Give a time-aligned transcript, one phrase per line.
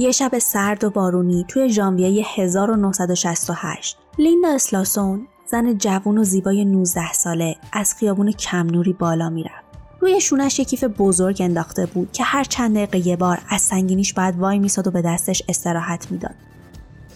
[0.00, 7.12] یه شب سرد و بارونی توی ژانویه 1968 لیندا اسلاسون زن جوون و زیبای 19
[7.12, 9.64] ساله از خیابون کمنوری بالا می‌رفت.
[10.00, 14.14] روی شونش یه کیف بزرگ انداخته بود که هر چند دقیقه یه بار از سنگینیش
[14.14, 16.34] باید وای میساد و به دستش استراحت می‌داد.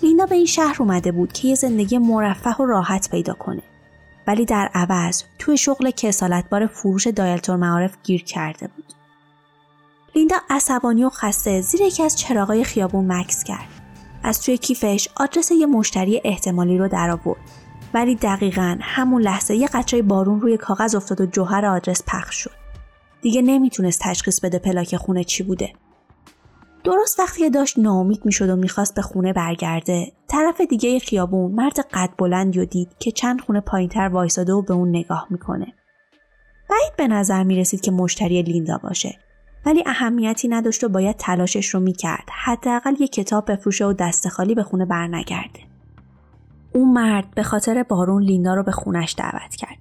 [0.03, 3.63] لیندا به این شهر اومده بود که یه زندگی مرفه و راحت پیدا کنه.
[4.27, 8.94] ولی در عوض توی شغل کسالتبار فروش دایلتور معارف گیر کرده بود.
[10.17, 13.69] لیندا عصبانی و خسته زیر یکی از چراغای خیابون مکس کرد.
[14.23, 17.41] از توی کیفش آدرس یه مشتری احتمالی رو در آورد.
[17.95, 22.51] ولی دقیقا همون لحظه یه قطره بارون روی کاغذ افتاد و جوهر آدرس پخش شد.
[23.23, 25.73] دیگه نمی‌تونست تشخیص بده پلاک خونه چی بوده.
[26.85, 32.11] درست وقتی داشت ناامید می‌شد و می‌خواست به خونه برگرده طرف دیگه خیابون مرد قد
[32.19, 35.67] بلند و دید که چند خونه پایینتر وایساده و به اون نگاه می‌کنه
[36.71, 39.19] بعید به نظر می‌رسید که مشتری لیندا باشه
[39.67, 42.29] ولی اهمیتی نداشت و باید تلاشش رو می‌کرد.
[42.45, 45.61] حداقل یه کتاب بفروشه و دست خالی به خونه برنگرده.
[46.73, 49.77] اون مرد به خاطر بارون لیندا رو به خونش دعوت کرد.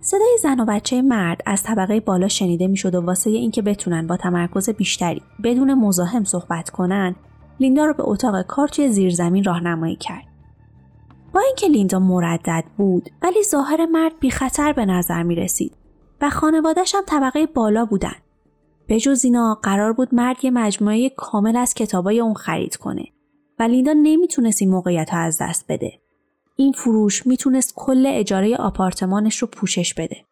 [0.00, 4.16] صدای زن و بچه مرد از طبقه بالا شنیده می‌شد و واسه اینکه بتونن با
[4.16, 7.14] تمرکز بیشتری بدون مزاحم صحبت کنن
[7.60, 10.24] لیندا رو به اتاق کار توی زیرزمین راهنمایی کرد.
[11.32, 15.72] با اینکه لیندا مردد بود ولی ظاهر مرد بی خطر به نظر می رسید
[16.20, 18.14] و خانوادش هم طبقه بالا بودن.
[18.88, 23.04] به جز اینا قرار بود مرد مجموعه کامل از کتابای اون خرید کنه
[23.58, 26.00] و لیندا نمی‌تونست این موقعیت ها از دست بده.
[26.56, 30.24] این فروش می‌تونست کل اجاره آپارتمانش رو پوشش بده.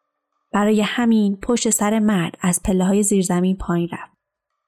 [0.53, 4.17] برای همین پشت سر مرد از پله های زیرزمین پایین رفت.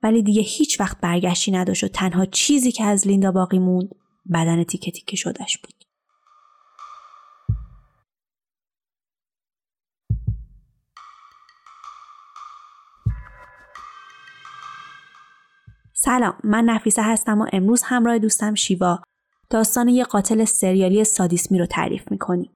[0.02, 3.94] ولی دیگه هیچ وقت برگشتی نداشت و تنها چیزی که از لیندا باقی موند
[4.32, 5.77] بدن تیکه تیکه شدش بود.
[16.00, 18.98] سلام من نفیسه هستم و امروز همراه دوستم شیوا
[19.50, 22.50] داستان یه قاتل سریالی سادیسمی رو تعریف می‌کنیم.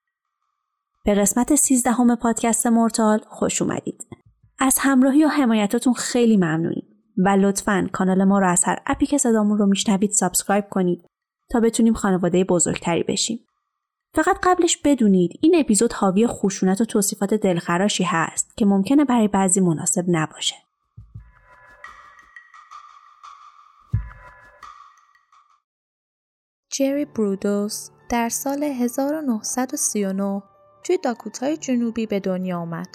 [1.04, 4.06] به قسمت سیزدهم پادکست مورتال خوش اومدید.
[4.58, 6.86] از همراهی و حمایتاتون خیلی ممنونیم
[7.18, 11.04] و لطفا کانال ما رو از هر app ی که صدامون رو میشنوید subscribe کنید
[11.50, 13.46] تا بتونیم خانواده بزرگتری بشیم.
[14.14, 19.60] فقط قبلش بدونید این اپیزود حاوی خشونت و توصیفات دلخراشی هست که ممکنه برای بعضی
[19.60, 20.54] مناسب نباشه.
[26.72, 30.42] جری برودوس در سال 1939
[30.84, 32.88] توی داکوتای جنوبی به دنیا آمد.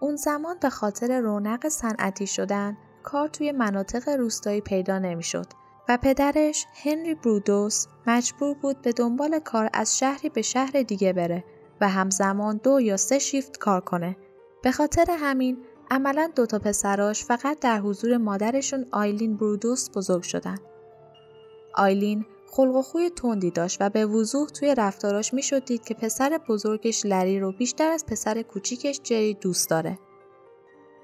[0.00, 5.46] اون زمان به خاطر رونق صنعتی شدن کار توی مناطق روستایی پیدا نمی‌شد
[5.88, 11.44] و پدرش هنری برودوس مجبور بود به دنبال کار از شهری به شهر دیگه بره
[11.80, 14.16] و همزمان دو یا سه شیفت کار کنه.
[14.62, 15.58] به خاطر همین
[15.90, 20.58] عملا دو تا پسراش فقط در حضور مادرشون آیلین برودوس بزرگ شدن.
[21.74, 26.40] آیلین خلق و خوی تندی داشت و به وضوح توی رفتاراش می‌شد دید که پسر
[26.48, 29.98] بزرگش لری رو بیشتر از پسر کوچیکش جری دوست داره.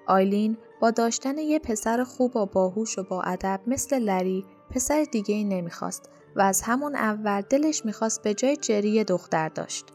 [0.07, 5.35] آیلین با داشتن یه پسر خوب و باهوش و با ادب مثل لری پسر دیگه
[5.35, 9.87] ای نمی‌خواست و از همون اول دلش می‌خواست به جای جری دختر داشت.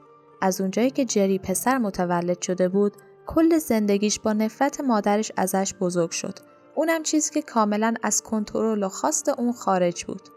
[0.41, 2.93] از اونجایی که جری پسر متولد شده بود
[3.27, 6.39] کل زندگیش با نفرت مادرش ازش بزرگ شد.
[6.75, 10.34] اونم چیزی که کاملا از کنترل و خواست اون خارج بود.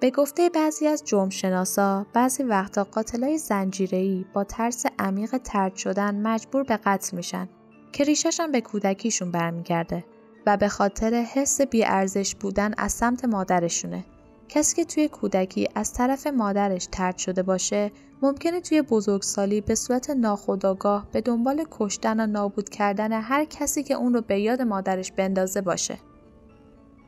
[0.00, 6.62] به گفته بعضی از جرمشناسا بعضی وقتا قاتلای زنجیره‌ای با ترس عمیق ترد شدن مجبور
[6.62, 7.48] به قتل میشن
[7.92, 10.04] که ریششان به کودکیشون برمیگرده
[10.46, 14.04] و به خاطر حس بیارزش بودن از سمت مادرشونه.
[14.48, 17.92] کسی که توی کودکی از طرف مادرش ترد شده باشه
[18.22, 23.94] ممکنه توی بزرگسالی به صورت ناخودآگاه به دنبال کشتن و نابود کردن هر کسی که
[23.94, 25.98] اون رو به یاد مادرش بندازه باشه.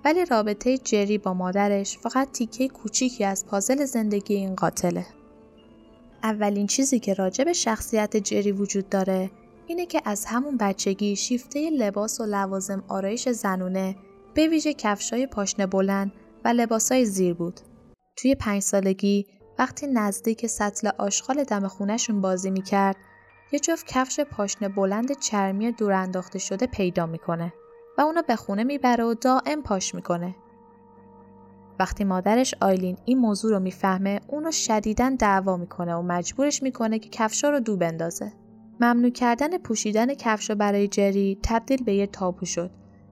[0.09, 5.07] ولی رابطه جری با مادرش فقط تیکه کوچیکی از پازل زندگی این قاتله.
[6.23, 9.31] اولین چیزی که راجع به شخصیت جری وجود داره
[9.67, 13.97] اینه که از همون بچگی شیفته لباس و لوازم آرایش زنونه
[14.35, 16.13] به ویژه کفشای پاشنه بلند
[16.45, 17.61] و لباسای زیر بود.
[18.17, 19.27] توی پنج سالگی
[19.59, 22.97] وقتی نزدیک سطل آشغال دم خونشون بازی می‌کرد
[23.53, 27.53] یه جفت کفش پاشنه بلند چرمی دور انداخته شده پیدا می‌کنه.
[27.99, 30.35] و اونو به خونه می‌بره و دائم پاش می‌کنه.
[31.79, 37.09] وقتی مادرش آیلین این موضوع رو می‌فهمه اونو شدیداً دعوا می‌کنه و مجبورش می‌کنه که
[37.09, 38.33] کفشا رو دو بندازه.
[38.81, 42.71] ممنوع کردن پوشیدن کفشا برای جری تبدیل به یه تابو شد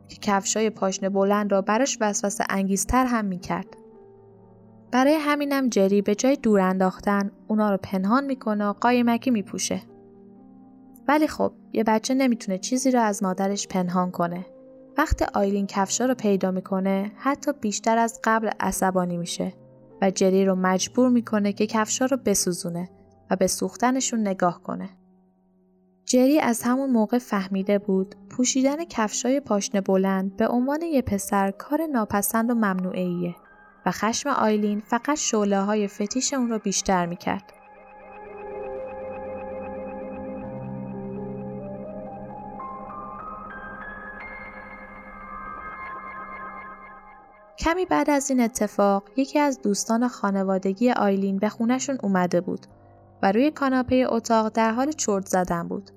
[0.08, 3.76] که کفشای پاشنه بلند را براش وسوسه انگیزتر هم می‌کرد.
[4.90, 9.82] برای همینم جری به جای دور انداختن اونا رو پنهان می‌کنه و قایمکی میپوشه.
[11.08, 14.46] ولی خب یه بچه نمی‌تونه چیزی رو از مادرش پنهان کنه
[14.98, 19.52] وقتی آیلین کفشا رو پیدا می‌کنه حتی بیشتر از قبل عصبانی میشه
[20.02, 22.90] و جری رو مجبور می‌کنه که کفشا رو بسوزونه
[23.30, 24.88] و به سوختنشون نگاه کنه.
[26.04, 31.86] جری از همون موقع فهمیده بود پوشیدن کفشای پاشنه بلند به عنوان یه پسر کار
[31.86, 33.34] ناپسند و ممنوعیه
[33.86, 37.52] و خشم آیلین فقط شعله های فتیش اون رو بیشتر می‌کرد.
[47.66, 52.66] کمی بعد از این اتفاق یکی از دوستان خانوادگی آیلین به خونشون اومده بود
[53.22, 55.90] و روی کاناپه اتاق در حال چرت زدن بود.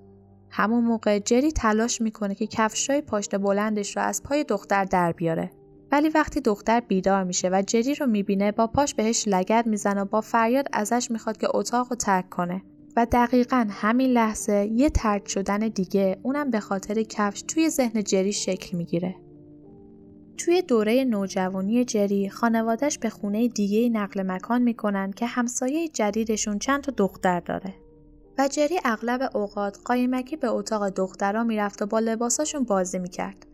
[0.50, 5.52] همون موقع جری تلاش می‌کنه که کفشای پاشنه بلندش رو از پای دختر در بیاره.
[5.92, 10.06] ولی وقتی دختر بیدار میشه و جری رو می‌بینه با پاش بهش لگد می‌زنه و
[10.06, 12.62] با فریاد ازش می‌خواد که اتاق رو ترک کنه.
[12.96, 18.34] و دقیقا همین لحظه یه ترک شدن دیگه اونم به خاطر کفش توی ذهن جری
[18.34, 19.16] شکل می‌گیره.
[20.40, 26.84] توی دوره نوجوانی جری خانوادش به خونه دیگه نقل مکان می‌کنن که همسایه جدیدشون چند
[26.84, 27.74] تا دختر داره.
[28.38, 33.46] و جری اغلب اوقات قایمکی به اتاق دخترها می‌رفت و با لباساشون بازی می‌کرد.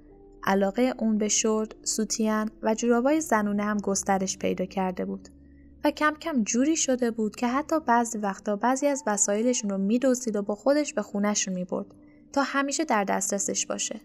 [0.44, 5.30] علاقه اون به شورت، سوتیان و جورابای زنونه هم گسترش پیدا کرده بود.
[5.84, 10.36] و کم کم جوری شده بود که حتی بعضی وقتا بعضی از وسایلشون رو میدوزید
[10.36, 11.88] و با خودش به خونهشون می‌برد
[12.34, 14.02] تا همیشه در دسترسش باشه.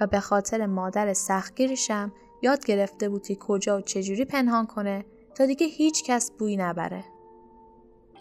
[0.00, 2.12] و به خاطر مادر سختگیریشم
[2.42, 5.04] یاد گرفته بود که کجا و چجوری پنهان کنه
[5.34, 7.04] تا دیگه هیچ کس بوی نبره.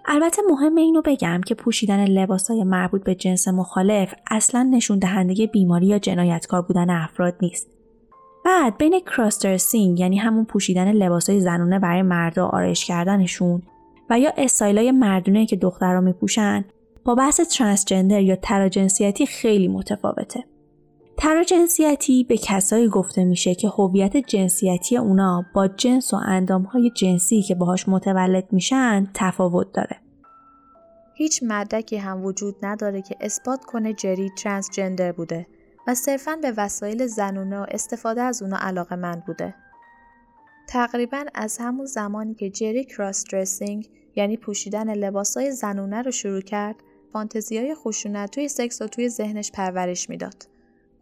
[0.05, 5.85] البته مهم اینو بگم که پوشیدن لباسای مربوط به جنس مخالف اصلا نشون دهنده بیماری
[5.85, 7.67] یا جنایتکار بودن افراد نیست.
[8.45, 13.61] بعد ببین cross-dressing یعنی همون پوشیدن لباسای زنونه برای مردا آرایش کردنشون
[14.09, 16.65] و یا استایلای مردونه که دخترها میپوشن
[17.05, 20.43] با بحث ترانسجندر یا تراجنسیتی خیلی متفاوته.
[21.17, 27.55] تراجنسیتی به کسایی گفته میشه که هویت جنسیتی اونا با جنس و اندامهای جنسی که
[27.55, 29.99] باهاش متولد میشن تفاوت داره.
[31.17, 35.47] هیچ مدرکی هم وجود نداره که اثبات کنه جری ترانسجندر بوده
[35.87, 39.55] و صرفا به وسایل زنونه و استفاده از اونا علاقه مند بوده.
[40.67, 46.75] تقریبا از همون زمانی که جری کراس درسینگ یعنی پوشیدن لباسای زنونه رو شروع کرد،
[47.13, 50.54] فانتزی های خشونت توی سکس و توی ذهنش پرورش می‌داد.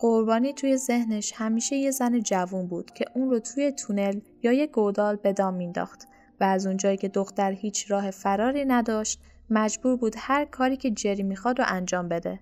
[0.03, 4.67] قربانی توی ذهنش همیشه یه زن جوون بود که اون رو توی تونل یا یه
[4.67, 6.07] گودال به دام مینداخت
[6.39, 9.19] و از اونجایی که دختر هیچ راه فراری نداشت
[9.49, 12.39] مجبور بود هر کاری که جری می‌خواد رو انجام بده.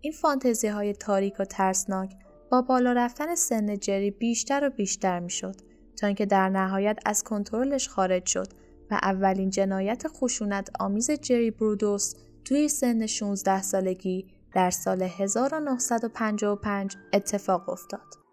[0.00, 2.14] این فانتزی های تاریک و ترسناک
[2.50, 5.56] با بالا رفتن سن جری بیشتر و بیشتر می‌شد
[5.96, 8.48] تا اینکه در نهایت از کنترلش خارج شد
[8.90, 12.14] و اولین جنایت خشونت آمیز جری برودوس
[12.44, 18.28] توی سن 16 سالگی در سال 1955 اتفاق افتاد.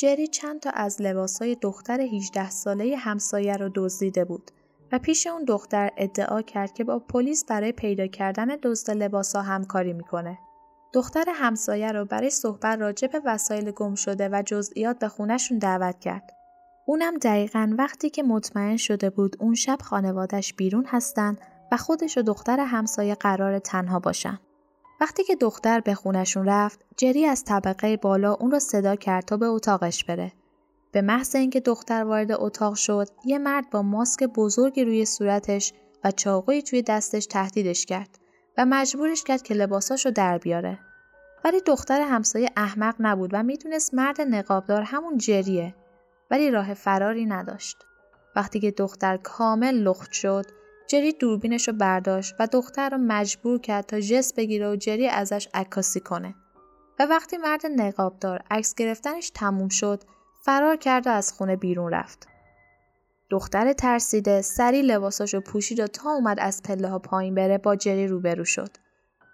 [0.00, 4.50] جری چند تا از لباسای دختر 18 ساله همسایه رو دزدیده بود
[4.92, 9.92] و پیش اون دختر ادعا کرد که با پلیس برای پیدا کردن دزد لباسا همکاری
[9.92, 10.38] می‌کنه.
[10.92, 16.00] دختر همسایه رو برای صحبت راجع به وسایل گم شده و جزئیات به خونشون دعوت
[16.00, 16.30] کرد.
[16.86, 21.36] اونم دقیقا وقتی که مطمئن شده بود اون شب خانوادش بیرون هستن
[21.72, 24.38] و خودش و دختر همسایه قرار تنها باشن.
[25.00, 29.36] وقتی که دختر به خونشون رفت، جری از طبقه بالا اون رو صدا کرد تا
[29.36, 30.32] به اتاقش بره.
[30.92, 35.72] به محض اینکه دختر وارد اتاق شد، یه مرد با ماسک بزرگی روی صورتش
[36.04, 38.19] و چاقویی توی دستش تهدیدش کرد.
[38.58, 40.78] و مجبورش کرد که لباساشو در بیاره.
[41.44, 45.74] ولی دختر همسایه احمق نبود و می‌تونست مرد نقابدار همون جریه
[46.30, 47.76] ولی راه فراری نداشت.
[48.36, 50.46] وقتی که دختر کامل لخت شد
[50.86, 55.48] جری دوربینش رو برداشت و دختر رو مجبور کرد تا جس بگیره و جری ازش
[55.54, 56.34] عکاسی کنه.
[56.98, 60.02] و وقتی مرد نقابدار عکس گرفتنش تموم شد
[60.40, 62.29] فرار کرد و از خونه بیرون رفت.
[63.30, 68.06] دختر ترسیده سری لباساشو پوشید و تا اومد از پله ها پایین بره با جری
[68.06, 68.70] روبرو شد.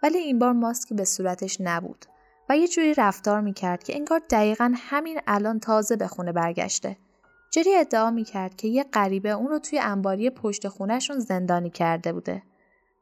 [0.03, 2.07] ولی این بار ماسکی به صورتش نبود
[2.49, 6.97] و یه جوری رفتار می‌کرد که انگار دقیقا همین الان تازه به خونه برگشته.
[7.51, 12.43] جری ادعا می‌کرد که یه غریبه اون رو توی انباری پشت خونهشون زندانی کرده بوده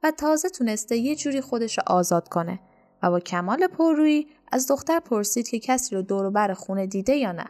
[0.03, 2.61] و تازه تونسته یه جوری خودش رو آزاد کنه
[3.03, 7.33] و با کمال پررویی از دختر پرسید که کسی رو دور بر خونه دیده یا
[7.33, 7.45] نه.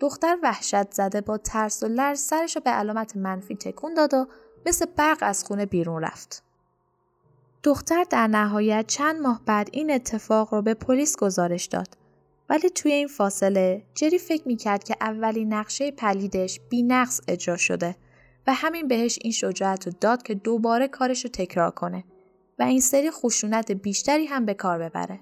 [0.00, 4.26] دختر وحشت زده با ترس و لرز سرش به علامت منفی تکون داد و
[4.66, 6.42] مثل برق از خونه بیرون رفت.
[7.62, 11.88] دختر در نهایت چند ماه بعد این اتفاق رو به پلیس گزارش داد.
[12.48, 17.96] ولی توی این فاصله جری فکر می‌کرد که اولین نقشه پلیدش بی نقص اجرا شده
[18.46, 22.04] و همین بهش این شجاعت رو داد که دوباره کارش رو تکرار کنه
[22.58, 25.20] و این سری خشونت بیشتری هم به کار ببره.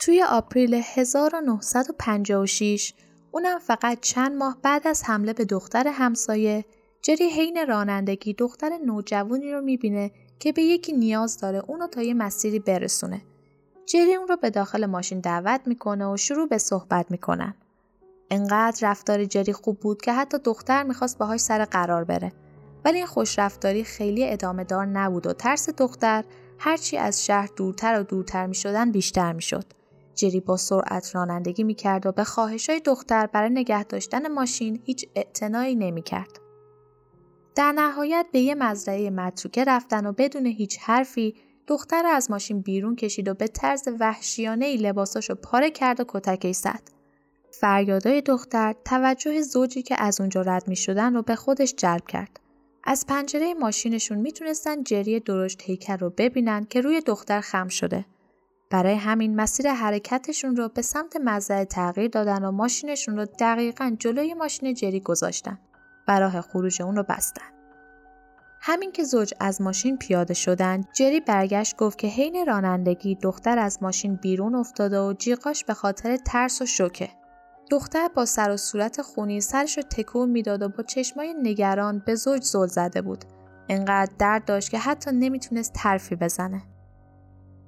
[0.00, 2.94] توی آپریل 1956
[3.30, 6.64] اونم فقط چند ماه بعد از حمله به دختر همسایه
[7.02, 12.14] جری حین رانندگی دختر نوجوانی رو می‌بینه که به یکی نیاز داره اونو تا یه
[12.14, 13.22] مسیری برسونه.
[13.86, 17.54] جری اون رو به داخل ماشین دعوت می‌کنه و شروع به صحبت می‌کنن.
[18.30, 22.32] انقدر رفتار جری خوب بود که حتی دختر می‌خواست باهاش سر قرار بره.
[22.84, 26.24] ولی این خوش رفتاری خیلی ادامه دار نبود و ترس دختر
[26.58, 29.79] هرچی از شهر دورتر و دورتر می شدن بیشتر می شد.
[30.14, 34.80] جری با سرعت رانندگی می کرد و به خواهش های دختر برای نگه داشتن ماشین
[34.84, 36.40] هیچ اعتنایی نمی کرد.
[37.54, 41.34] در نهایت به یه مزرعه متروکه رفتن و بدون هیچ حرفی
[41.66, 46.52] دختر از ماشین بیرون کشید و به طرز وحشیانه ای لباساشو پاره کرد و کتکی
[46.52, 46.82] زد.
[47.50, 52.40] فریادای دختر توجه زوجی که از اونجا رد می شدن رو به خودش جلب کرد.
[52.84, 58.04] از پنجره ماشینشون می‌تونستن جری درشت هیکل رو ببینن که روی دختر خم شده.
[58.70, 64.34] برای همین مسیر حرکتشون رو به سمت مزرعه تغییر دادن و ماشینشون رو دقیقا جلوی
[64.34, 65.58] ماشین جری گذاشتن
[66.08, 67.46] و راه خروج اون رو بستن.
[68.60, 73.82] همین که زوج از ماشین پیاده شدن جری برگشت گفت که حین رانندگی دختر از
[73.82, 77.10] ماشین بیرون افتاده و جیغاش به خاطر ترس و شوکه.
[77.70, 82.14] دختر با سر و صورت خونی سرش رو تکون می‌داد و با چشمای نگران به
[82.14, 83.24] زوج زل زده بود.
[83.68, 86.62] انقدر درد داشت که حتی نمی‌تونست ترفی بزنه.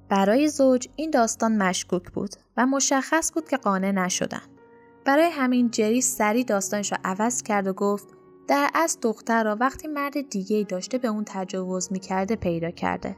[0.09, 4.41] برای زوج این داستان مشکوک بود و مشخص بود که قانع نشدن.
[5.05, 8.07] برای همین جری سری داستانش رو عوض کرد و گفت
[8.47, 13.15] در از دختر را وقتی مرد دیگه ای داشته به اون تجاوز می‌کرده پیدا کرده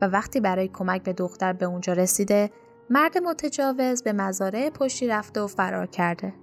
[0.00, 2.50] و وقتی برای کمک به دختر به اونجا رسیده
[2.90, 6.34] مرد متجاوز به مزارع پشتی رفته و فرار کرده.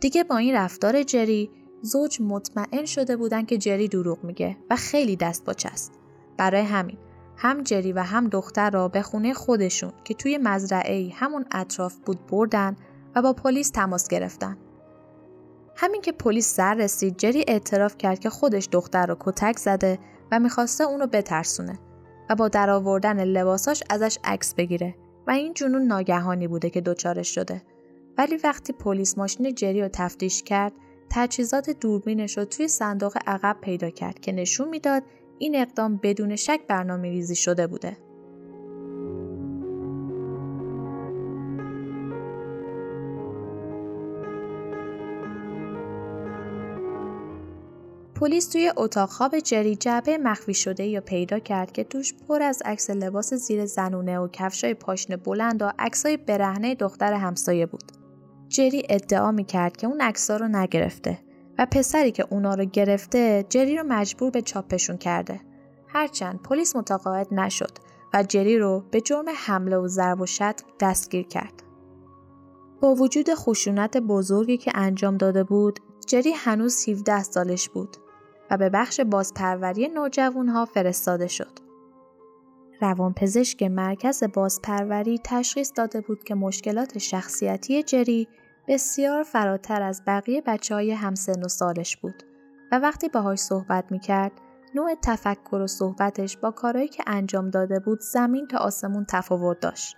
[0.00, 1.50] دیگه با این رفتار جری
[1.82, 5.92] زوج مطمئن شده بودن که جری دروغ میگه و خیلی دست باچه است.
[6.36, 6.98] برای همین
[7.42, 12.26] هم جری و هم دختر را به خونه خودشون که توی مزرعه همون اطراف بود
[12.26, 12.76] بردن
[13.14, 14.56] و با پلیس تماس گرفتن.
[15.76, 19.98] همین که پلیس سر رسید جری اعتراف کرد که خودش دختر رو کتک زده
[20.32, 21.78] و می‌خواسته اونو بترسونه
[22.30, 24.94] و با درآوردن لباساش ازش عکس بگیره
[25.26, 27.62] و این جنون ناگهانی بوده که دچارش شده
[28.18, 30.72] ولی وقتی پلیس ماشین جری رو تفتیش کرد
[31.10, 35.02] تجهیزات دوربینش رو توی صندوق عقب پیدا کرد که نشون می‌داد
[35.40, 37.96] این اقدام بدون شک برنامه ریزی شده بوده.
[48.14, 52.62] پلیس توی اتاق خواب جری جعبه مخفی شده یا پیدا کرد که توش پر از
[52.64, 57.92] عکس لباس زیر زنونه و کفشای پاشنه بلند و عکسای برهنه دختر همسایه بود.
[58.48, 61.18] جری ادعا می کرد که اون عکسا رو نگرفته
[61.60, 65.40] و پسری که اونا رو گرفته جری رو مجبور به چاپشون کرده.
[65.88, 67.78] هرچند پلیس متقاعد نشد
[68.14, 71.62] و جری رو به جرم حمله و ضرب و شتم دستگیر کرد.
[72.80, 77.96] با وجود خشونت بزرگی که انجام داده بود، جری هنوز 17 سالش بود
[78.50, 81.58] و به بخش بازپروری نوجوانها فرستاده شد.
[82.80, 88.28] روانپزشک مرکز بازپروری تشخیص داده بود که مشکلات شخصیتی جری
[88.70, 92.22] بسیار فراتر از بقیه بچه های همسن و سالش بود
[92.72, 94.32] و وقتی باهاش صحبت می‌کرد
[94.74, 99.96] نوع تفکر و صحبتش با کارهایی که انجام داده بود زمین تا آسمون تفاوت داشت.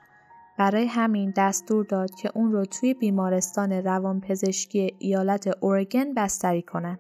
[0.59, 6.99] برای همین دستور داد که اون رو توی بیمارستان روانپزشکی ایالت اورگن بستری کنن.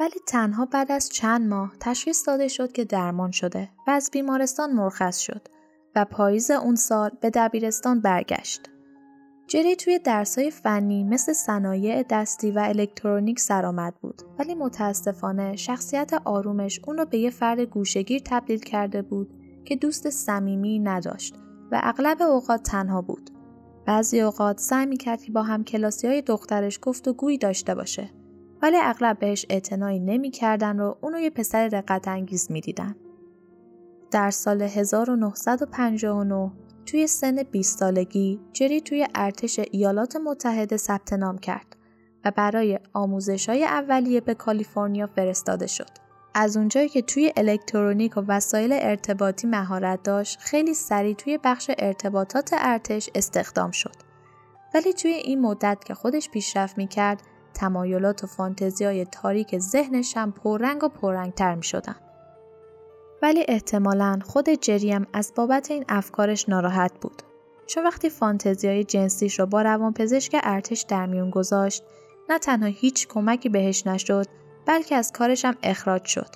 [0.00, 4.72] ولی تنها بعد از چند ماه تشخیص داده شد که درمان شده و از بیمارستان
[4.72, 5.48] مرخص شد
[5.96, 8.68] و پاییز اون سال به دبیرستان برگشت.
[9.52, 16.80] جری توی درسای فنی مثل صنایع دستی و الکترونیک سرآمد بود ولی متاسفانه شخصیت آرومش
[16.86, 21.34] اون رو به یه فرد گوشگیر تبدیل کرده بود که دوست صمیمی نداشت
[21.72, 23.30] و اغلب اوقات تنها بود.
[23.86, 28.10] بعضی اوقات سعی می‌کرد که با هم کلاسی های دخترش گفت و گویی داشته باشه
[28.62, 32.96] ولی اغلب بهش اعتنایی نمی‌کردن و اونو یه پسر رقت انگیز می‌دیدن.
[34.10, 36.50] در سال 1959
[36.86, 41.76] توی سن 20 سالگی جری توی ارتش ایالات متحده ثبت نام کرد
[42.24, 45.88] و برای آموزش های اولیه به کالیفرنیا فرستاده شد.
[46.34, 52.50] از اونجایی که توی الکترونیک و وسایل ارتباطی مهارت داشت خیلی سریع توی بخش ارتباطات
[52.58, 53.96] ارتش استخدام شد.
[54.74, 57.22] ولی توی این مدت که خودش پیشرفت می‌کرد
[57.54, 61.96] تمایلات و فانتزیای تاریک ذهنش هم پررنگ و پررنگتر می شدن.
[63.22, 67.22] ولی احتمالا خود جریم از بابت این افکارش ناراحت بود.
[67.66, 71.82] چون وقتی فانتزیای جنسیش رو با روانپزشک ارتش در میون گذاشت
[72.28, 74.26] نه تنها هیچ کمکی بهش نشد
[74.66, 76.28] بلکه از کارش هم اخراج شد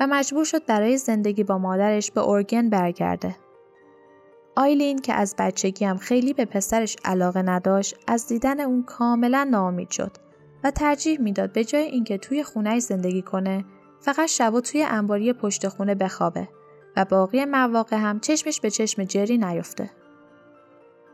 [0.00, 3.36] و مجبور شد برای زندگی با مادرش به اورگن برگرده.
[4.56, 9.90] آیلین که از بچگی هم خیلی به پسرش علاقه نداشت از دیدن اون کاملا ناامید
[9.90, 10.16] شد
[10.64, 13.64] و ترجیح می‌داد به جای اینکه توی خونه زندگی کنه
[14.02, 16.48] فقط شبا توی انباری پشت خونه بخوابه
[16.96, 19.90] و باقی مواقع هم چشمش به چشم جری نیفته.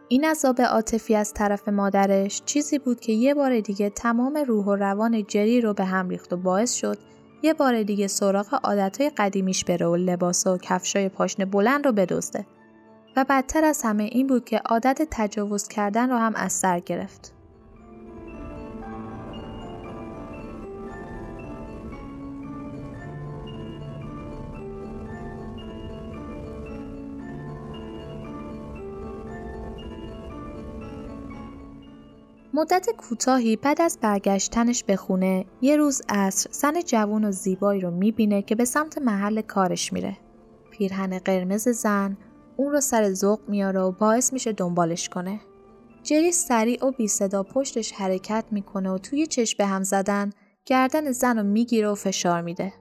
[0.08, 4.74] این عذاب عاطفی از طرف مادرش چیزی بود که یه بار دیگه تمام روح و
[4.74, 6.98] روان جری رو به هم ریخت و باعث شد
[7.42, 12.46] یه بار دیگه سراغ عادتهای قدیمیش بره و لباس و کفشای پاشنه بلند رو بدزده
[13.16, 17.37] و بدتر از همه این بود که عادت تجاوز کردن رو هم از سر گرفت.
[32.58, 37.90] مدت کوتاهی بعد از برگشتنش به خونه یه روز عصر زن جوون و زیبایی رو
[37.90, 40.16] می‌بینه که به سمت محل کارش میره.
[40.70, 42.16] پیرهن قرمز زن
[42.56, 45.40] اون رو سر ذوق میاره و باعث میشه دنبالش کنه.
[46.02, 50.30] جری سریع و بی صدا پشتش حرکت می‌کنه و توی چشم به هم زدن
[50.66, 52.72] گردن زن رو می‌گیره و فشار میده.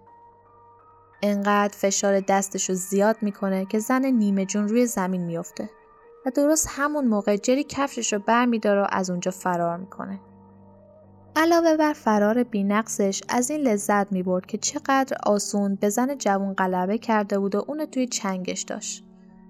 [1.22, 5.70] انقدر فشار دستش رو زیاد می‌کنه که زن نیمه جون روی زمین میافته.
[6.30, 10.20] درست همون موقع جری کفشش رو برمیداره و از اونجا فرار می‌کنه.
[11.36, 16.98] علاوه بر فرار بینقصش از این لذت می‌برد که چقدر آسون به زن جوون غلبه
[16.98, 19.04] کرده بود و اونو توی چنگش داشت.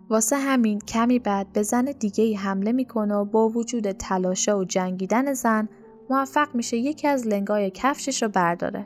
[0.09, 4.63] واسه همین کمی بعد به زن دیگه ای حمله می‌کنه و با وجود تلاشه و
[4.63, 5.69] جنگیدن زن
[6.09, 8.85] موفق میشه یکی از لنگای کفشش رو برداره.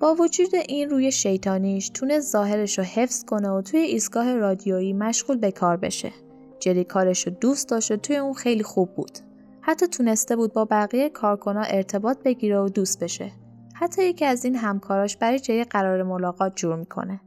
[0.00, 5.36] با وجود این روی شیطانیش تونه ظاهرش رو حفظ کنه و توی ایستگاه رادیویی مشغول
[5.36, 6.12] به کار بشه.
[6.62, 9.18] جری کارش رو دوست داشت و توی اون خیلی خوب بود.
[9.60, 13.32] حتی تونسته بود با بقیه کارکنا ارتباط بگیره و دوست بشه.
[13.74, 17.20] حتی یکی از این همکاراش برای جای قرار ملاقات جور می‌کنه.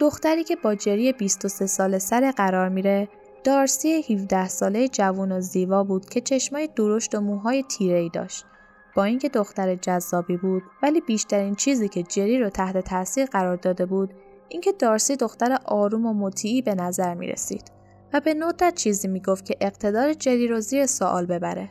[0.00, 3.08] دختری که با جری 23 ساله سر قرار میره
[3.44, 8.44] دارسی 17 ساله جوان و زیبا بود که چشمای درشت و موهای تیره ای داشت.
[8.94, 13.86] با اینکه دختر جذابی بود ولی بیشترین چیزی که جری رو تحت تاثیر قرار داده
[13.86, 14.14] بود
[14.48, 17.72] اینکه دارسی دختر آروم و مطیعی به نظر می رسید
[18.12, 21.70] و به ندرت چیزی می گفت که اقتدار جری رو زیر سوال ببره.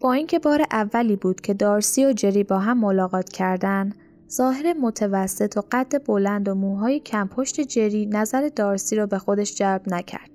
[0.00, 3.92] با اینکه بار اولی بود که دارسی و جری با هم ملاقات کردن،
[4.30, 9.54] ظاهر متوسط و قد بلند و موهای کم پشت جری نظر دارسی رو به خودش
[9.54, 10.30] جلب نکرد.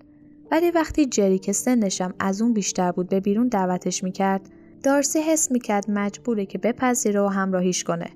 [0.52, 4.50] ولی وقتی جری که سنشم از اون بیشتر بود به بیرون دعوتش می‌کرد
[4.84, 8.10] دارسی حس می‌کرد مجبوره که بپذیره و همراهیش کنه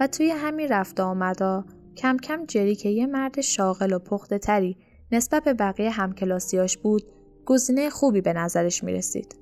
[0.00, 1.64] و توی همین رفت آمدا
[1.96, 4.76] کم کم جری که یه مرد شاغل و پخته تری
[5.12, 7.02] نسبت به بقیه همکلاسیاش بود
[7.46, 9.36] گزینه خوبی به نظرش می‌رسید.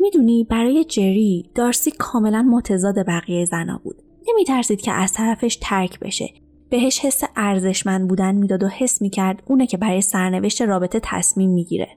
[0.00, 4.02] می‌دونی برای جری دارسی کاملا متضاد بقیه زنا بود.
[4.28, 6.30] نمیترسید که از طرفش ترک بشه.
[6.70, 11.88] بهش حس ارزشمند بودن می‌داد و حس می‌کرد اونه که برای سرنوشت رابطه تصمیم می‌گیره.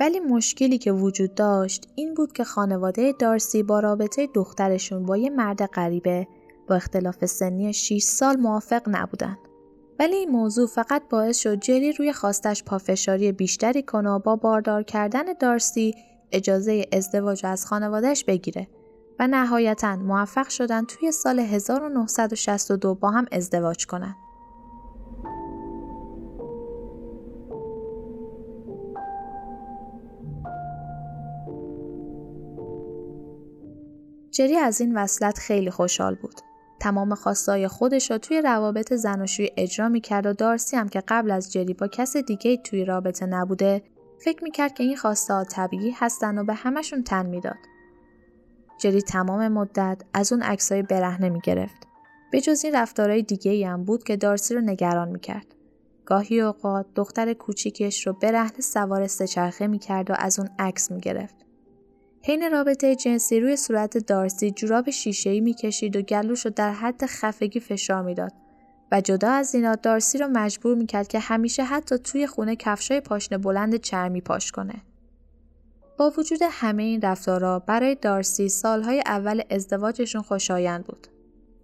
[0.00, 5.30] ولی مشکلی که وجود داشت این بود که خانواده دارسی با رابطه دخترشون با یه
[5.30, 6.28] مرد غریبه
[6.68, 9.38] با اختلاف سنی 6 سال موافق نبودن.
[9.98, 14.82] ولی این موضوع فقط باعث شد جری روی خواستش پافشاری بیشتری کنه و با باردار
[14.82, 15.94] کردن دارسی
[16.32, 18.68] اجازه ازدواج از خانوادهش بگیره
[19.18, 24.27] و نهایتا موفق شدن توی سال 1962 با هم ازدواج کنند.
[34.38, 36.34] جری از این وصلت خیلی خوشحال بود.
[36.80, 41.52] تمام خواستای خودش را توی روابط زناشویی اجرا می‌کرد و دارسی هم که قبل از
[41.52, 43.82] جری با کس دیگه توی رابطه نبوده
[44.24, 47.58] فکر می‌کرد که این خواسته طبیعی هستن و به همشون تن می‌داد.
[48.78, 51.86] جری تمام مدت از اون عکسای برهنه می‌گرفت.
[52.32, 55.46] به جز این رفتارهای دیگه ای هم بود که دارسی رو نگران می‌کرد.
[56.06, 61.37] گاهی اوقات دختر کوچیکش رو برهنه سوار سهچرخه می‌کرد و از اون عکس می‌گرفت.
[62.28, 67.60] حین رابطه جنسی روی صورت دارسی جوراب شیشه‌ای می‌کشید و گلوش رو در حد خفگی
[67.60, 68.32] فشار می‌داد
[68.92, 73.38] و جدا از اینا دارسی رو مجبور می‌کرد که همیشه حتی توی خونه کفشای پاشنه
[73.38, 74.74] بلند چرمی پاش کنه.
[75.98, 81.06] با وجود همه این رفتارا برای دارسی سالهای اول ازدواجشون خوشایند بود.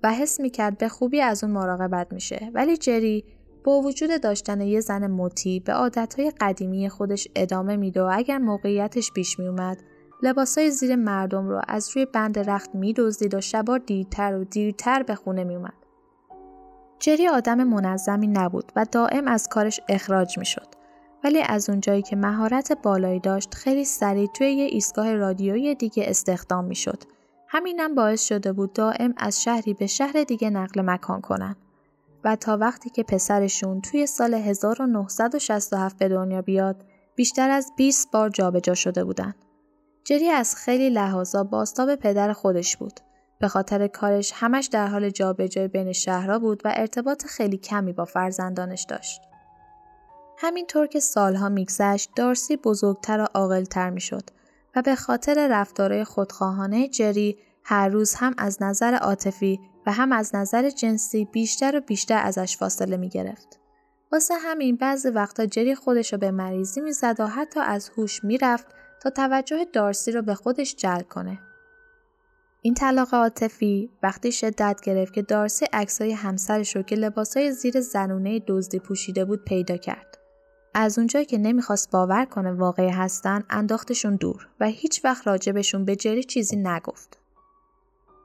[0.02, 3.24] و حس می‌کرد به خوبی از اون مراقبت میشه ولی جری
[3.64, 9.12] با وجود داشتن یه زن مطیع به عادتهای قدیمی خودش ادامه میده و اگر موقعیتش
[9.12, 9.78] پیش میومد
[10.22, 15.14] لباسای زیر مردم رو از روی بند رخت میدزدید و شبا دیرتر و دیرتر به
[15.14, 15.74] خونه میومد.
[16.98, 20.66] جری آدم منظمی نبود و دائم از کارش اخراج می‌شد.
[21.24, 26.64] ولی از اونجایی که مهارت بالایی داشت خیلی سریع توی یه ایستگاه رادیویی دیگه استخدام
[26.64, 27.02] می‌شد.
[27.48, 31.56] همینم باعث شده بود دائم از شهری به شهر دیگه نقل مکان کنن.
[32.24, 38.28] و تا وقتی که پسرشون توی سال 1967 به دنیا بیاد بیشتر از 20 بار
[38.28, 39.34] جابجا شده بودن.
[40.04, 43.00] جری از خیلی لحاظا باستاب پدر خودش بود.
[43.38, 48.04] به خاطر کارش همش در حال جابجایی بین شهرها بود و ارتباط خیلی کمی با
[48.04, 49.20] فرزندانش داشت.
[50.38, 54.30] همینطور که سالها میگذشت دارسی بزرگتر و عاقلتر می‌شد
[54.76, 60.34] و به خاطر رفتارهای خودخواهانه جری هر روز هم از نظر عاطفی و هم از
[60.34, 63.60] نظر جنسی بیشتر و بیشتر ازش فاصله می گرفت.
[64.12, 68.66] واسه همین بعضی وقتا جری خودش رو به مریضی می‌زد و حتی از هوش می‌رفت
[69.10, 71.38] توجه دارسی رو به خودش جلب کنه.
[72.62, 78.38] این طلاق عاطفی وقتی شدت گرفت که دارسی عکسای همسرش رو که لباسای زیر زنونه
[78.38, 80.18] دزدی پوشیده بود پیدا کرد.
[80.74, 85.96] از اونجایی که نمی‌خواست باور کنه واقعی هستن انداختشون دور و هیچ وقت راجبشون به
[85.96, 87.18] جری چیزی نگفت.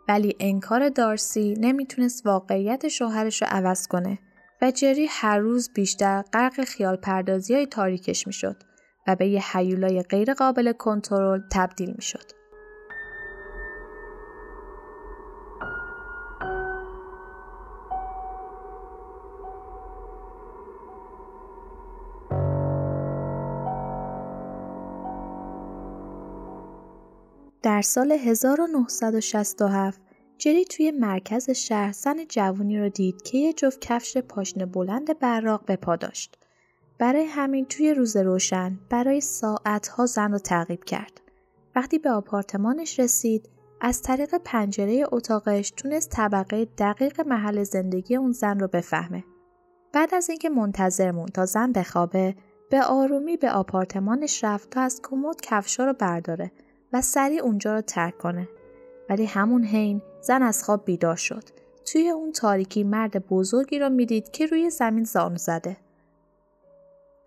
[0.07, 4.19] ولی انکار دارسی نمی‌تونست واقعیت شوهرش رو عوض کنه
[4.61, 8.63] و جری هر روز بیشتر غرق خیال پردازی های تاریکش می‌شد
[9.07, 12.39] و به یه حیولای غیر قابل کنترل تبدیل می‌شد.
[27.63, 30.01] در سال 1967
[30.37, 35.65] جری توی مرکز شهر زن جوونی رو دید که یه جفت کفش پاشنه بلند براق
[35.65, 36.38] به پا داشت.
[36.99, 41.21] برای همین توی روز روشن برای ساعتها زن رو تعقیب کرد.
[41.75, 43.49] وقتی به آپارتمانش رسید
[43.81, 49.23] از طریق پنجره اتاقش تونست طبقه دقیق محل زندگی اون زن رو بفهمه.
[49.93, 52.35] بعد از اینکه منتظر مون تا زن بخوابه
[52.69, 56.51] به آرومی به آپارتمانش رفت تا از کمد کفشا رو برداره
[56.93, 58.47] و سریع اونجا رو ترک کنه.
[59.09, 61.43] ولی همون حین زن از خواب بیدار شد.
[61.85, 65.77] توی اون تاریکی مرد بزرگی را می‌دید که روی زمین زانو زده.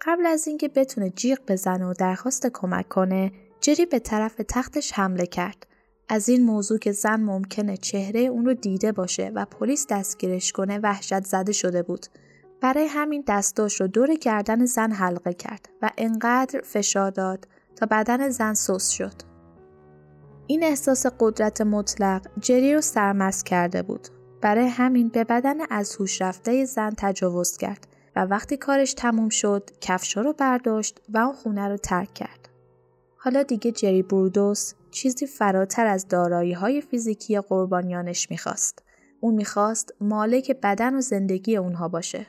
[0.07, 5.27] قبل از اینکه بتونه جیغ بزنه و درخواست کمک کنه، جری به طرف تختش حمله
[5.27, 5.67] کرد.
[6.09, 10.79] از این موضوع که زن ممکنه چهره اون رو دیده باشه و پلیس دستگیرش کنه
[10.79, 12.07] وحشت زده شده بود.
[12.61, 18.29] برای همین دستاش رو دور گردن زن حلقه کرد و انقدر فشار داد تا بدن
[18.29, 19.15] زن سوس شد.
[20.47, 24.09] این احساس قدرت مطلق جری رو سرمست کرده بود.
[24.41, 29.71] برای همین به بدن از هوش رفته زن تجاوز کرد و وقتی کارش تموم شد
[29.81, 32.49] کفشا رو برداشت و اون خونه رو ترک کرد.
[33.17, 38.83] حالا دیگه جری برودوس چیزی فراتر از دارایی های فیزیکی قربانیانش می‌خواست.
[39.21, 42.27] اون می‌خواست مالک بدن و زندگی اونها باشه.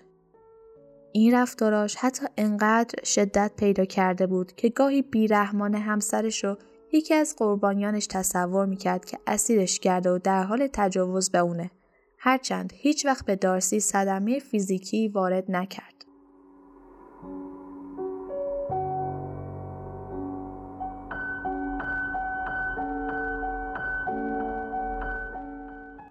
[1.11, 6.57] این رفتاراش حتی انقدر شدت پیدا کرده بود که گاهی بیرحمان همسرش رو
[6.91, 11.71] یکی از قربانیانش تصور می‌کرد که اسیرش کرده و در حال تجاوز به اونه.
[12.25, 16.05] هرچند هیچ وقت به دارسی صدمه فیزیکی وارد نکرد.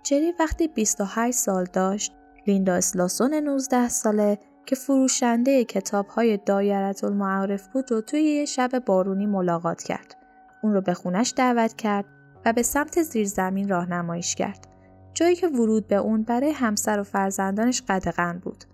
[0.02, 2.12] جری وقتی 28 سال داشت،
[2.46, 8.84] لیندا اسلاسون 19 ساله که فروشنده کتاب های دایرت المعارف بود و توی یه شب
[8.86, 10.16] بارونی ملاقات کرد.
[10.62, 12.04] اون رو به خونش دعوت کرد
[12.44, 14.71] و به سمت زیرزمین راهنماییش کرد.
[15.14, 18.64] جایی که ورود به اون برای همسر و فرزندانش قدغن بود.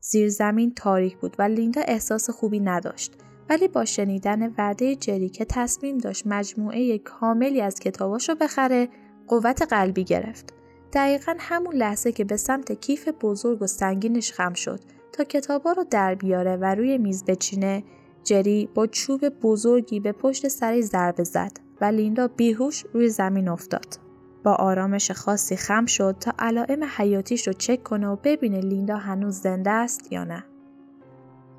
[0.00, 3.12] زیرزمین تاریک بود و لیندا احساس خوبی نداشت.
[3.50, 8.88] ولی با شنیدن وعده جری که تصمیم داشت مجموعه کاملی از کتاباشو بخره
[9.28, 10.54] قوت قلبی گرفت.
[10.92, 14.80] دقیقا همون لحظه که به سمت کیف بزرگ و سنگینش خم شد
[15.12, 17.84] تا کتابا رو در بیاره و روی میز بچینه
[18.24, 24.03] جری با چوب بزرگی به پشت سری ضربه زد و لیندا بیهوش روی زمین افتاد.
[24.44, 29.34] با آرامش خاصی خم شد تا علائم حیاتیش رو چک کنه و ببینه لیندا هنوز
[29.34, 30.44] زنده است یا نه.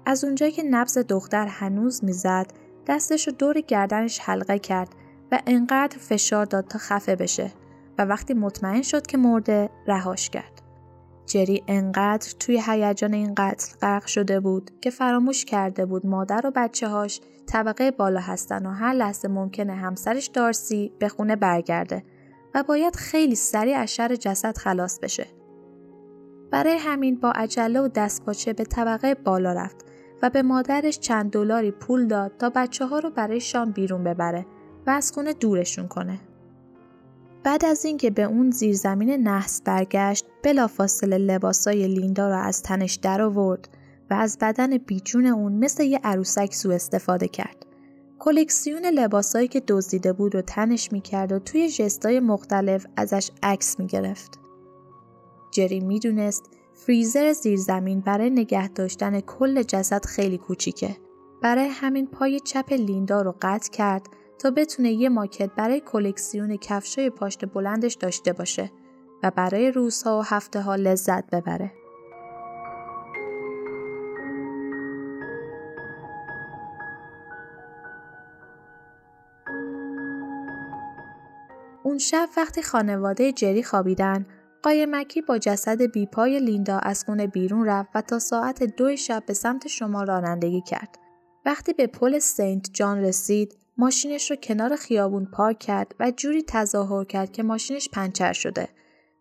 [0.05, 2.47] از اونجایی که نبز دختر هنوز می‌زد
[2.87, 4.89] دستش رو دور گردنش حلقه کرد
[5.31, 7.51] و انقدر فشار داد تا خفه بشه
[7.97, 10.61] و وقتی مطمئن شد که مرده رهاش کرد.
[11.25, 16.51] جری انقدر توی هیجان این قتل غرق شده بود که فراموش کرده بود مادر و
[16.55, 22.03] بچه هاش طبقه بالا هستن و هر لحظه ممکنه همسرش دارسی به خونه برگرده
[22.55, 25.27] و باید خیلی سریع از شر جسد خلاص بشه.
[26.51, 29.85] برای همین با عجله و دستپاچه به طبقه بالا رفت
[30.21, 34.45] و به مادرش چند دلاری پول داد تا بچه ها رو برای شام بیرون ببره
[34.87, 36.19] و از خونه دورشون کنه.
[37.43, 43.21] بعد از اینکه به اون زیرزمین نحس برگشت بلافاصله لباسای لیندا را از تنش در
[43.21, 43.69] آورد
[44.09, 47.65] و از بدن بیجون اون مثل یه عروسک سو استفاده کرد.
[48.19, 54.39] کلکسیون لباسایی که دزدیده بود رو تنش می‌کرد و توی جستای مختلف ازش عکس می‌گرفت.
[55.51, 60.97] جری می‌دونست فریزر زیرزمین برای نگه داشتن کل جسد خیلی کوچیکه.
[61.41, 64.07] برای همین پای چپ لیندا رو قطع کرد
[64.39, 68.71] تا بتونه یه ماکت برای کلکسیون کفشای پاشت بلندش داشته باشه
[69.23, 71.71] و برای روزها و هفته ها لذت ببره.
[81.95, 84.25] اون شب وقتی خانواده جری خوابیدن
[84.63, 89.33] قایمکی با جسد بیپای لیندا از خونه بیرون رفت و تا ساعت دو شب به
[89.33, 90.97] سمت شما رانندگی کرد.
[91.45, 97.03] وقتی به پل سنت جان رسید ماشینش رو کنار خیابون پارک کرد و جوری تظاهر
[97.03, 98.69] کرد که ماشینش پنچر شده.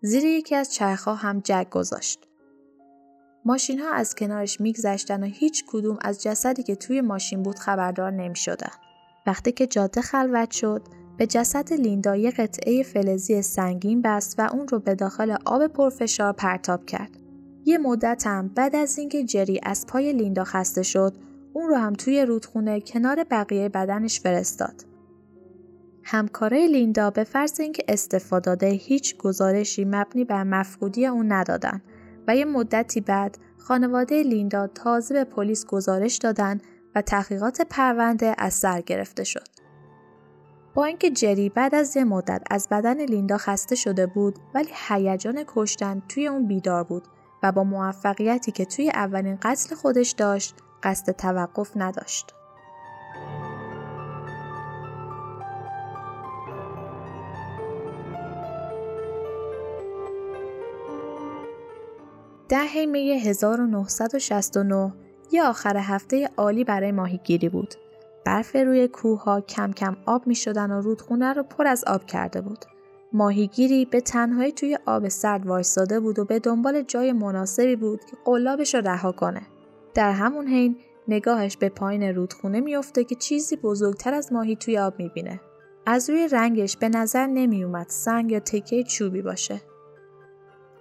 [0.03, 2.29] زیر یکی از چرخها هم جگ گذاشت.
[3.45, 8.11] ماشین ها از کنارش میگذشتن و هیچ کدوم از جسدی که توی ماشین بود خبردار
[8.11, 8.73] نمی شدن.
[9.27, 10.83] وقتی که جاده خلوت شد،
[11.17, 16.33] به جسد لیندا یه قطعه فلزی سنگین بست و اون رو به داخل آب پرفشار
[16.33, 17.19] پرتاب کرد.
[17.65, 21.15] یه مدت هم بعد از اینکه جری از پای لیندا خسته شد،
[21.53, 24.85] اون رو هم توی رودخونه کنار بقیه بدنش فرستاد.
[26.05, 31.83] همکارای لیندا به فرض اینکه استفاده هیچ گزارشی مبنی بر مفقودی اون ندادن
[32.29, 36.61] و یه مدتی بعد خانواده لیندا تازه به پلیس گزارش دادن
[36.95, 39.64] و تحقیقات پرونده از سر گرفته شد.
[40.75, 45.45] با اینکه جری بعد از یه مدت از بدن لیندا خسته شده بود ولی هیجان
[45.47, 47.03] کشتن توی اون بیدار بود
[47.43, 52.35] و با موفقیتی که توی اولین قتل خودش داشت قصد توقف نداشت.
[62.49, 64.93] ده می 1969
[65.33, 67.75] یه آخر هفته عالی برای ماهیگیری بود.
[68.25, 72.05] برف روی کوه ها کم کم آب می شدن و رودخونه رو پر از آب
[72.07, 72.65] کرده بود.
[73.13, 78.17] ماهیگیری به تنهایی توی آب سرد وایستاده بود و به دنبال جای مناسبی بود که
[78.25, 79.43] قلابش رو رها کنه.
[79.95, 80.77] در همون حین
[81.09, 85.41] نگاهش به پایین رودخونه میافته که چیزی بزرگتر از ماهی توی آب می‌بینه.
[85.87, 89.61] از روی رنگش به نظر نمیومد سنگ یا تکه چوبی باشه.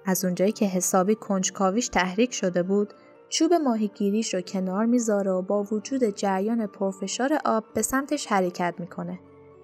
[0.05, 2.93] از اونجایی که حسابی کنجکاویش تحریک شده بود،
[3.33, 9.19] چوب ماهیگیریش رو کنار می‌ذاره و با وجود جریان پرفشار آب به سمتش حرکت می‌کنه.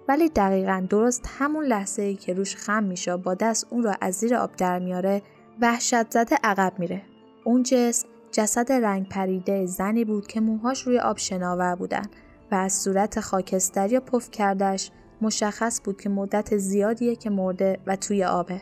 [0.08, 4.16] ولی دقیقا درست همون لحظه ای که روش خم میشه با دست اون رو از
[4.16, 5.22] زیر آب در میاره
[5.62, 7.02] وحشت زده عقب میره.
[7.44, 12.06] اون جسم جسد رنگ پریده زنی بود که موهاش روی آب شناور بودن
[12.52, 17.96] و از صورت خاکستری و پف کردش مشخص بود که مدت زیادیه که مرده و
[17.96, 18.62] توی آبه.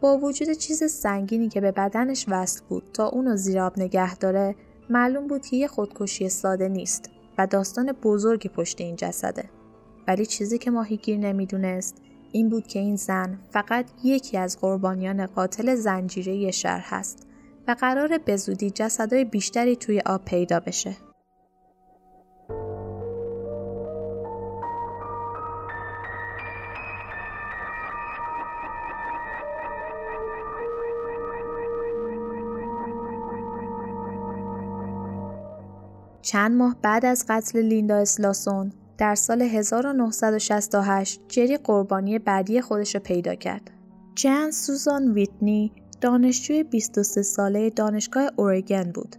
[0.00, 4.54] با وجود چیز سنگینی که به بدنش وصل بود تا اونو زیر آب نگه داره
[4.90, 9.50] معلوم بود که یه خودکشی ساده نیست و داستان بزرگی پشت این جسده.
[10.08, 11.96] ولی چیزی که ماهیگیر نمی‌دونست
[12.32, 17.26] این بود که این زن فقط یکی از قربانیان قاتل زنجیره شهر هست
[17.68, 20.96] و قرار به زودی جسدهای بیشتری توی آب پیدا بشه.
[36.26, 43.00] چند ماه بعد از قتل لیندا اسلاسون در سال 1968 جری قربانی بعدی خودش رو
[43.00, 43.70] پیدا کرد.
[44.14, 49.16] جن سوزان ویتنی دانشجوی 23 ساله دانشگاه اورگن بود.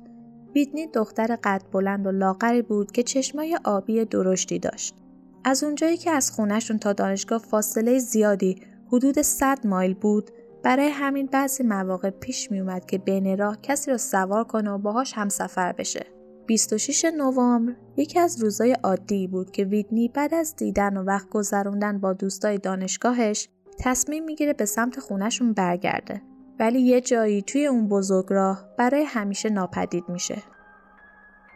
[0.56, 4.96] ویتنی دختر قد بلند و لاغری بود که چشمای آبی درشتی داشت.
[5.43, 10.32] از اونجایی که از خونشون تا دانشگاه فاصله زیادی حدود 100 مایل بود
[10.63, 14.78] برای همین بعضی مواقع پیش می اومد که بین راه کسی را سوار کنه و
[14.78, 16.16] باهاش هم سفر بشه.
[16.47, 21.99] 26 نوامبر یکی از روزای عادی بود که ویدنی بعد از دیدن و وقت گذروندن
[21.99, 26.21] با دوستای دانشگاهش تصمیم می‌گیره به سمت خونشون برگرده.
[26.60, 30.43] ولی یه جایی توی اون بزرگراه برای همیشه ناپدید میشه.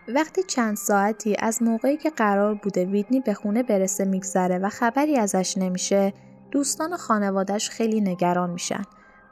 [0.07, 5.17] وقتی چند ساعتی از موقعی که قرار بوده ویدنی به خونه برسه میگذره و خبری
[5.17, 6.13] ازش نمیشه
[6.51, 8.83] دوستان و خانوادش خیلی نگران میشن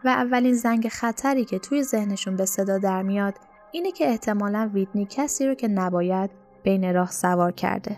[0.05, 3.33] و اولین زنگ خطری که توی ذهنشون به صدا در میاد
[3.71, 6.29] اینه که احتمالا ویدنی کسی رو که نباید
[6.63, 7.97] بین راه سوار کرده.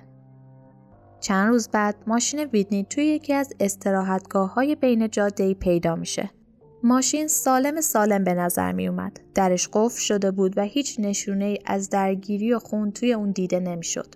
[1.20, 6.30] چند روز بعد ماشین ویدنی توی یکی از استراحتگاه های بین جاده پیدا میشه.
[6.84, 9.20] ماشین سالم سالم به نظر می اومد.
[9.36, 14.16] درش قفل شده بود و هیچ نشونه از درگیری و خون توی اون دیده نمی‌شد.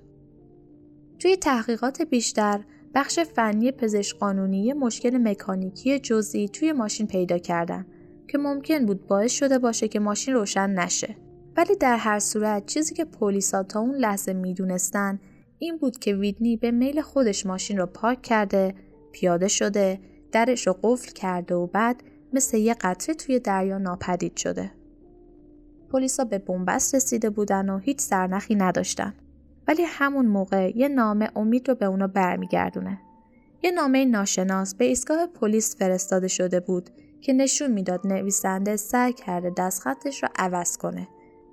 [1.20, 2.60] توی تحقیقات بیشتر
[2.96, 7.86] بخش فنی پزشک قانونی مشکل مکانیکی جزئی توی ماشین پیدا کردن
[8.28, 11.16] که ممکن بود باعث شده باشه که ماشین روشن نشه.
[11.58, 15.20] ولی در هر صورت چیزی که پلیسا تا اون لحظه می‌دونستن
[15.60, 18.76] این بود که ویدنی به میل خودش ماشین رو پارک کرده،
[19.12, 20.00] پیاده شده،
[20.32, 24.72] درش رو قفل کرده و بعد مثل یه قطره توی دریا ناپدید شده.
[25.92, 29.14] پلیسا به بنبست رسیده بودن و هیچ سرنخی نداشتن.
[29.68, 33.02] ولی همون موقع یه نامه امید رو به اونا برمیگردونه.
[33.64, 36.90] یه نامه ناشناس به ایستگاه پلیس فرستاده شده بود
[37.22, 41.08] که نشون می‌داد نویسنده سعی کرده دستخطش رو عوض کنه.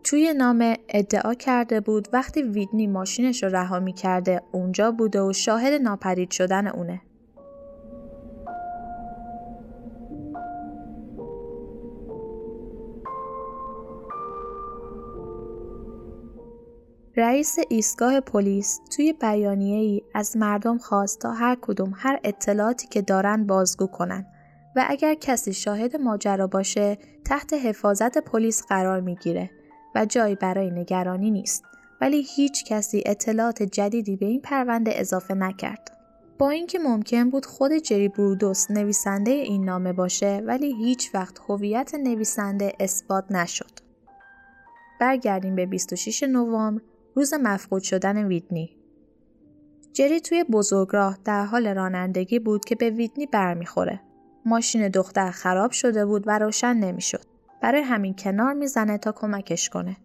[0.05, 5.33] توی نامه ادعا کرده بود وقتی ویدنی ماشینش رو رها می کرده اونجا بوده و
[5.33, 7.01] شاهد ناپدید شدن اونه.
[17.17, 23.03] رئیس ایستگاه پلیس توی بیانیه ای از مردم خواست تا هر کدوم هر اطلاعاتی که
[23.03, 24.27] دارن بازگو کنن
[24.77, 29.51] و اگر کسی شاهد ماجرا باشه تحت حفاظت پلیس قرار می‌گیره
[29.95, 31.65] و جایی برای نگرانی نیست
[32.01, 35.99] ولی هیچ کسی اطلاعات جدیدی به این پرونده اضافه نکرد.
[36.39, 41.95] با اینکه ممکن بود خود جری برودوس نویسنده این نامه باشه ولی هیچ وقت هویت
[41.95, 43.71] نویسنده اثبات نشد.
[45.01, 46.83] برگردیم به 26 نوامبر
[47.15, 48.77] روز مفقود شدن ویدنی.
[49.93, 54.01] جری توی بزرگراه در حال رانندگی بود که به ویدنی برمیخوره.
[54.47, 57.32] ماشین دختر خراب شده بود و روشن نمی‌شد.
[57.63, 59.97] برای همین کنار می‌زنه تا کمکش کنه.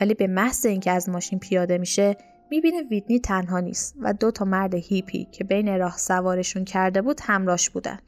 [0.00, 2.16] ولی به محض اینکه از ماشین پیاده میشه
[2.50, 7.20] می‌بینه ویدنی تنها نیست و دو تا مرد هیپی که بین راه سوارشون کرده بود
[7.22, 7.98] همراش بودن.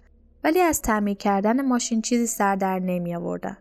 [0.45, 3.57] ولی از تعمیر کردن ماشین چیزی سر در نمی آوردن.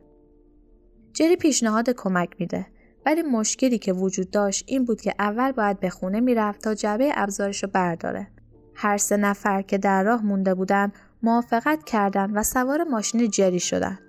[1.13, 2.65] جری پیشنهاد کمک میده
[3.05, 7.11] ولی مشکلی که وجود داشت این بود که اول باید به خونه می‌رفت تا جعبه
[7.15, 8.27] ابزارش رو برداره.
[8.75, 10.91] هر سه نفر که در راه مونده بودن
[11.23, 13.99] موافقت کردند و سوار ماشین جری شدن.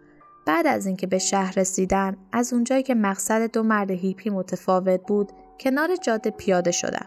[0.46, 5.32] بعد از اینکه به شهر رسیدن از اونجایی که مقصد دو مرد هیپی متفاوت بود
[5.60, 7.06] کنار جاده پیاده شدن.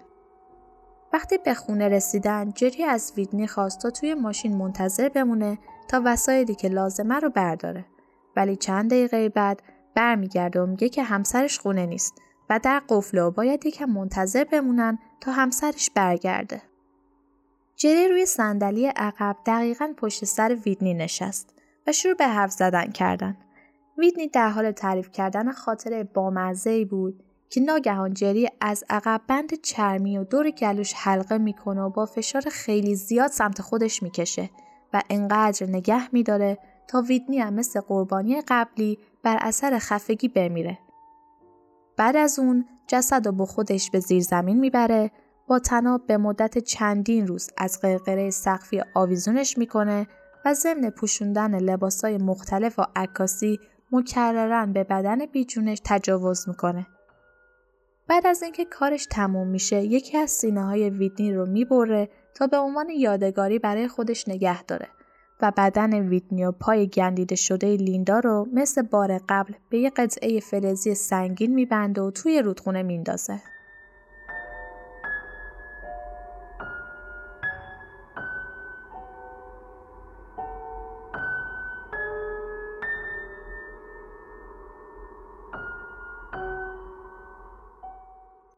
[1.13, 6.55] وقتی به خونه رسیدن جری از ویدنی خواست تا توی ماشین منتظر بمونه تا وسایلی
[6.55, 7.85] که لازمه رو برداره.
[8.35, 9.61] ولی چند دقیقه بعد
[9.95, 12.13] برمیگرده و میگه که همسرش خونه نیست
[12.49, 16.61] و در قفله و باید یکم منتظر بمونن تا همسرش برگرده.
[17.75, 21.58] جری روی صندلی عقب دقیقا پشت سر ویدنی نشست
[21.89, 23.37] و شروع به حرف زدن کردن.
[23.97, 30.17] ویدنی در حال تعریف کردن خاطر بامزه بود که ناگهان جری از عقب بند چرمی
[30.17, 34.49] و دور گلوش حلقه می‌کنه و با فشار خیلی زیاد سمت خودش می‌کشه
[34.93, 40.77] و انقدر نگه میداره تا ویدنی هم مثل قربانی قبلی بر اثر خفگی بمیره.
[41.97, 45.11] بعد از اون جسد رو با خودش به زیر زمین می‌بره
[45.47, 50.07] با تناب به مدت چندین روز از قرقره سقفی آویزونش می‌کنه
[50.45, 53.59] و ضمن پوشوندن لباسای مختلف و عکاسی
[53.91, 56.87] مکررن به بدن بیجونش تجاوز می‌کنه.
[58.07, 62.57] بعد از اینکه کارش تموم میشه یکی از سینه های ویدنی رو می‌بره تا به
[62.57, 64.87] عنوان یادگاری برای خودش نگه داره
[65.41, 70.39] و بدن ویدنی و پای گندیده شده لیندا رو مثل بار قبل به یه قطعه
[70.39, 73.41] فلزی سنگین میبنده و توی رودخونه میندازه.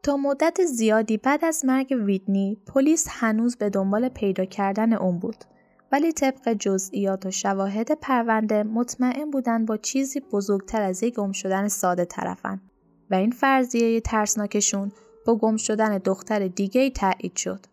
[0.02, 5.44] تا مدت زیادی بعد از مرگ ویدنی پلیس هنوز به دنبال پیدا کردن اون بود.
[5.92, 11.68] ولی طبق جزئیات و شواهد پرونده مطمئن بودن با چیزی بزرگتر از یک گم شدن
[11.68, 12.60] ساده طرفن.
[13.10, 14.92] و این فرضیه ترسناکشون
[15.26, 17.66] با گم شدن دختر دیگه ای تایید شد.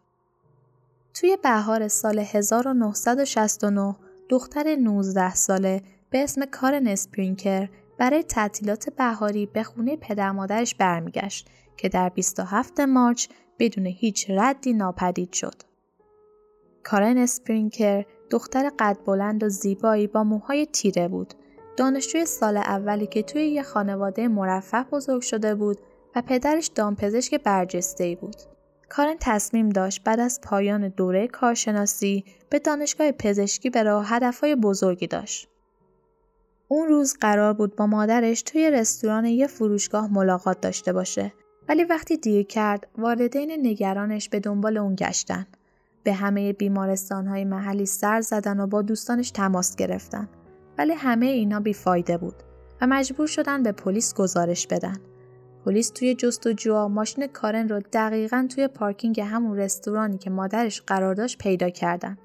[1.14, 3.96] توی بهار سال 1969
[4.30, 11.50] دختر 19 ساله به اسم کارن اسپرینکر برای تعطیلات بهاری به خونه پدر مادرش برمیگشت.
[11.80, 13.28] که در 27 مارچ
[13.60, 15.56] بدون هیچ ردی ناپدید شد.
[16.84, 21.34] کارن اسپرینکر دختر قد بلند و زیبایی با موهای تیره بود.
[21.78, 25.78] دانشجوی سال اولی که توی یه خانواده مرفه بزرگ شده بود
[26.16, 28.36] و پدرش دامپزشک برجسته ای بود.
[28.90, 35.08] کارن تصمیم داشت بعد از پایان دوره کارشناسی به دانشگاه پزشکی به راه هدفهای بزرگی
[35.08, 35.50] داشت.
[36.68, 41.34] اون روز قرار بود با مادرش توی رستوران یه فروشگاه ملاقات داشته باشه
[41.70, 45.48] ولی وقتی دیر کرد والدین نگرانش به دنبال اون گشتن.
[46.04, 50.30] به همه بیمارستان های محلی سر زدن و با دوستانش تماس گرفتن.
[50.78, 52.36] ولی همه اینا بیفایده بود
[52.82, 54.98] و مجبور شدن به پلیس گزارش بدن.
[55.66, 61.38] پلیس توی جستجوها ماشین کارن رو دقیقا توی پارکینگ همون رستورانی که مادرش قرار داشت
[61.38, 62.18] پیدا کردن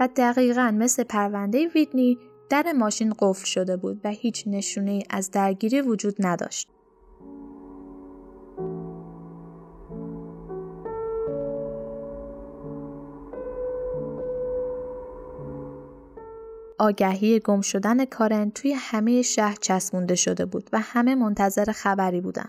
[0.00, 5.80] و دقیقا مثل پرونده ویدنی در ماشین قفل شده بود و هیچ نشونه از درگیری
[5.80, 6.71] وجود نداشت.
[16.82, 22.48] آگهی گم شدن کارن توی همه شهر چسبونده شده بود و همه منتظر خبری بودن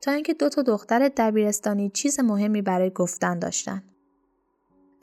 [0.00, 3.82] تا اینکه دو تا دختر دبیرستانی چیز مهمی برای گفتن داشتن.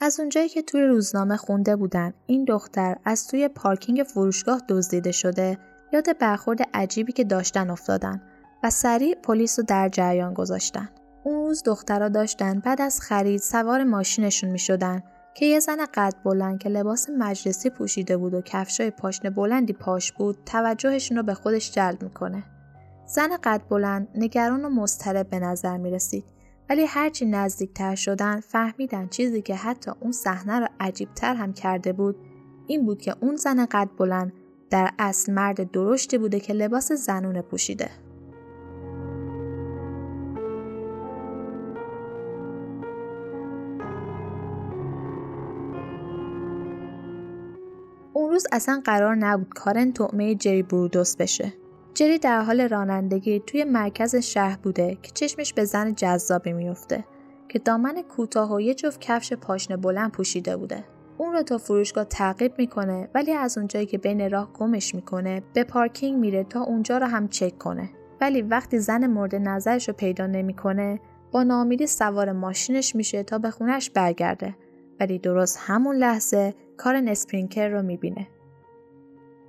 [0.00, 5.58] از اونجایی که توی روزنامه خونده بودن این دختر از توی پارکینگ فروشگاه دزدیده شده
[5.92, 8.22] یاد برخورد عجیبی که داشتن افتادن
[8.62, 10.88] و سریع پلیس رو در جریان گذاشتن.
[11.24, 15.02] اون روز دخترها داشتن بعد از خرید سوار ماشینشون می شدن
[15.36, 20.12] که یه زن قد بلند که لباس مجلسی پوشیده بود و کفشای پاشنه بلندی پاش
[20.12, 22.44] بود توجهشون رو به خودش جلب می‌کنه.
[23.06, 26.24] زن قد بلند نگران و مضطرب به نظر می رسید
[26.70, 32.16] ولی هرچی نزدیکتر شدن فهمیدن چیزی که حتی اون صحنه رو عجیبتر هم کرده بود
[32.66, 34.32] این بود که اون زن قد بلند
[34.70, 37.90] در اصل مرد درشتی بوده که لباس زنونه پوشیده.
[48.16, 51.52] اون روز اصلا قرار نبود کارن تعمه جری برودوس بشه.
[51.94, 57.04] جری در حال رانندگی توی مرکز شهر بوده که چشمش به زن جذابی میفته
[57.48, 60.84] که دامن کوتاه و یه جفت کفش پاشنه بلند پوشیده بوده.
[61.18, 65.64] اون رو تا فروشگاه تعقیب می‌کنه ولی از اونجایی که بین راه گمش می‌کنه به
[65.64, 67.90] پارکینگ میره تا اونجا رو هم چک کنه.
[68.20, 71.00] ولی وقتی زن مورد نظرش رو پیدا نمی‌کنه
[71.32, 74.54] با نامیدی سوار ماشینش میشه تا به خونش برگرده
[75.00, 78.28] ولی درست همون لحظه کارن اسپرینکر رو می‌بینه.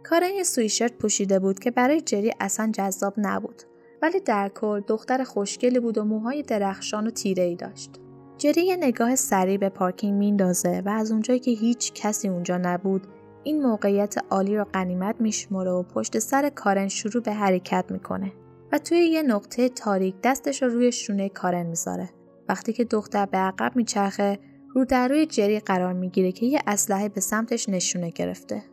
[0.03, 3.61] کارن یه سویشرت پوشیده بود که برای جری اصلا جذاب نبود.
[4.01, 7.91] ولی در کل دختر خوشگلی بود و موهای درخشان و تیره ای داشت.
[8.37, 13.07] جری یه نگاه سریع به پارکینگ میندازه و از اونجایی که هیچ کسی اونجا نبود
[13.43, 18.31] این موقعیت عالی رو قنیمت میشمره و پشت سر کارن شروع به حرکت می‌کنه
[18.71, 22.09] و توی یه نقطه تاریک دستش رو روی شونه کارن می‌ذاره.
[22.49, 24.39] وقتی که دختر به عقب میچرخه
[24.77, 28.63] رو در روی جری قرار می‌گیره که یه اسلحه به سمتش نشونه گرفته.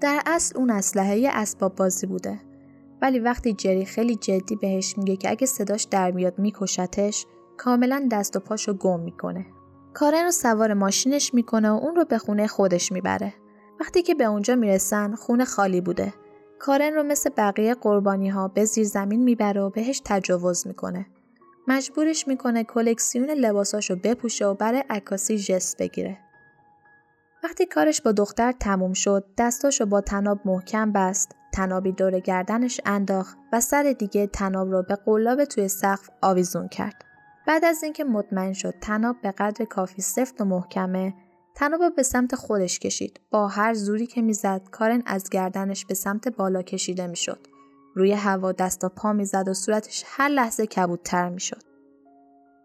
[0.00, 2.40] در اصل اون اسلحه یه اسباب بازی بوده.
[3.02, 7.26] ولی وقتی جری خیلی جدی بهش میگه که اگه صداش در بیاد میکشتش
[7.56, 9.46] کاملا دست و پاشو گم می‌کنه.
[9.94, 13.34] کارن رو سوار ماشینش می‌کنه و اون رو به خونه خودش می‌بره.
[13.80, 16.14] وقتی که به اونجا می‌رسن خونه خالی بوده.
[16.58, 21.06] کارن رو مثل بقیه قربانی ها به زیر زمین می‌بره و بهش تجاوز می‌کنه.
[21.68, 26.18] مجبورش می‌کنه کلکسیون لباساشو بپوشه و برای عکاسی جست بگیره.
[27.44, 33.38] وقتی کارش با دختر تموم شد دستاشو با تناب محکم بست تنابی دور گردنش انداخت
[33.52, 37.04] و سر دیگه تناب رو به قلاب توی سقف آویزون کرد.
[37.46, 41.14] بعد از اینکه مطمئن شد تناب به قدر کافی سفت و محکمه
[41.54, 43.20] تناب به سمت خودش کشید.
[43.30, 47.46] با هر زوری که می‌زد کارن از گردنش به سمت بالا کشیده می‌شد.
[47.94, 51.62] روی هوا دست و پا می‌زد و صورتش هر لحظه کبودتر می‌شد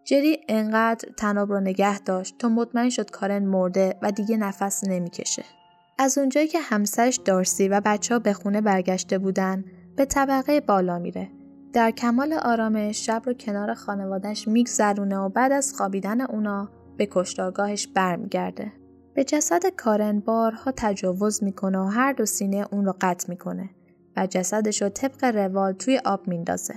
[0.04, 5.44] جری انقدر تناب رو نگه داشت تا مطمئن شد کارن مرده و دیگه نفس نمی‌کشه.
[5.98, 9.64] از اونجایی که همسرش دارسی و بچه ها به خونه برگشته بودن
[9.96, 11.30] به طبقه بالا میره.
[11.72, 17.86] در کمال آرامش شب رو کنار خانوادش میگذرونه و بعد از خوابیدن اونا به کشتارگاهش
[17.86, 18.72] برمیگرده.
[19.14, 23.70] به جسد کارن بارها تجاوز می‌کنه و هر دو سینه اون رو قطع می‌کنه
[24.16, 26.74] و جسدش رو طبق روال توی آب میندازه.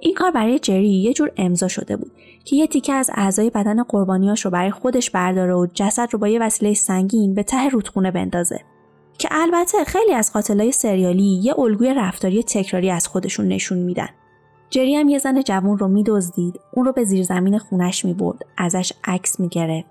[0.00, 2.12] این کار برای جری یه جور امضا شده بود
[2.44, 6.28] که یه تیکه از اعضای بدن قربانیاش رو برای خودش برداره و جسد رو با
[6.28, 8.60] یه وسیله سنگین به ته رودخونه بندازه.
[9.18, 14.08] که البته خیلی از قاتلای سریالی یه الگوی رفتاری تکراری از خودشون نشون میدن.
[14.70, 18.92] جری هم یه زن جوون رو میدزدید اون رو به زیر زمین خونش می‌برد ازش
[19.04, 19.88] عکس می‌گرفت.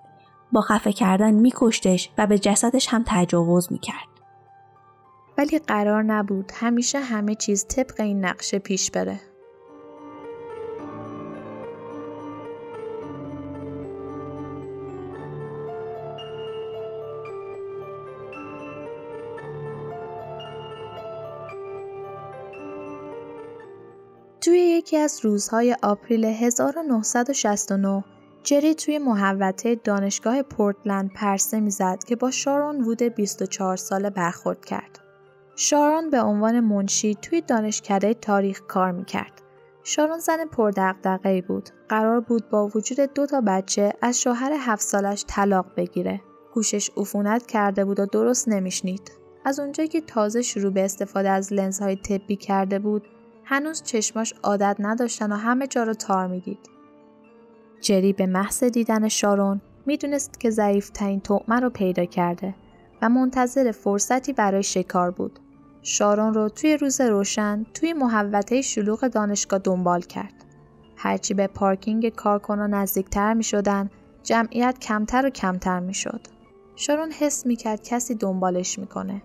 [0.52, 4.11] با خفه کردن میکشتش و به جسدش هم تجاوز می‌کرد.
[5.42, 9.20] ولی قرار نبود همیشه همه چیز طبق این نقشه پیش بره
[24.42, 28.04] توی یکی از روزهای آپریل 1969
[28.44, 35.11] جری توی محوطه دانشگاه پورتلند پرسه می‌زد که با شارون وود 24 ساله برخورد کرد.
[35.56, 39.41] شارون به عنوان منشی توی دانشکده تاریخ کار می‌کرد
[39.84, 41.70] شارون زن پردقدقهی بود.
[41.89, 46.22] قرار بود با وجود دو تا بچه از شوهر هفت سالش طلاق بگیره.
[46.54, 49.12] گوشش عفونت کرده بود و درست نمیشنید.
[49.45, 53.08] از اونجایی که تازه شروع به استفاده از لنزهای طبی کرده بود،
[53.43, 56.70] هنوز چشماش عادت نداشتن و همه جا رو تار می‌دید.
[57.82, 62.56] جری به محض دیدن شارون می‌دونست که ضعیفترین تعمه رو پیدا کرده
[63.02, 65.39] و منتظر فرصتی برای شکار بود.
[65.82, 70.34] شارون رو توی روز روشن توی محوطه شلوغ دانشگاه دنبال کرد.
[70.95, 73.89] هرچی به پارکینگ کارکنان نزدیکتر می شدن،
[74.24, 76.22] جمعیت کمتر و کمتر می شد.
[76.76, 79.22] شارون حس می کرد کسی دنبالش می‌کنه.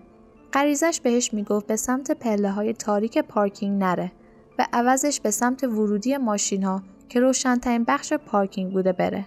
[0.53, 4.11] غریزش بهش می‌گفت به سمت پله های تاریک پارکینگ نره
[4.59, 9.25] و عوضش به سمت ورودی ماشین ها که روشنترین بخش پارکینگ بوده بره.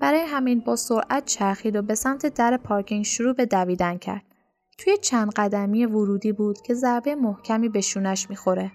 [0.00, 4.22] برای همین با سرعت چرخید و به سمت در پارکینگ شروع به دویدن کرد.
[4.78, 8.72] توی چند قدمی ورودی بود که ضربه محکمی به شونش می‌خوره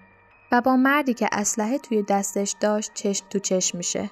[0.52, 4.10] و با مردی که اسلحه توی دستش داشت چشم تو چشم میشه.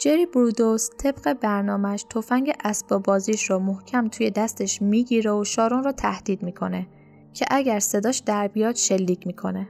[0.00, 5.92] جری برودوس طبق برنامهش تفنگ اسباب بازیش رو محکم توی دستش می‌گیره و شارون رو
[5.92, 6.86] تهدید می‌کنه
[7.32, 9.68] که اگر صداش در بیاد شلیک می‌کنه.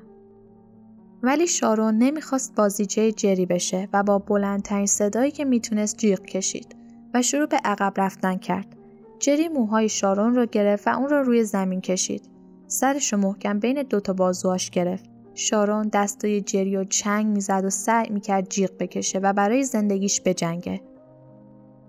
[1.27, 6.77] ولی شارون نمی‌خواست بازیچه جری بشه و با بلندترین صدایی که می‌تونست جیغ کشید
[7.15, 8.77] و شروع به عقب رفتن کرد.
[9.19, 12.23] جری موهای شارون رو گرفت و اون رو روی زمین کشید.
[12.67, 15.05] سرش رو محکم بین دوتا بازوهاش گرفت.
[15.35, 20.81] شارون دستای جری و چنگ می‌زد و سعی می‌کرد جیغ بکشه و برای زندگیش بجنگه.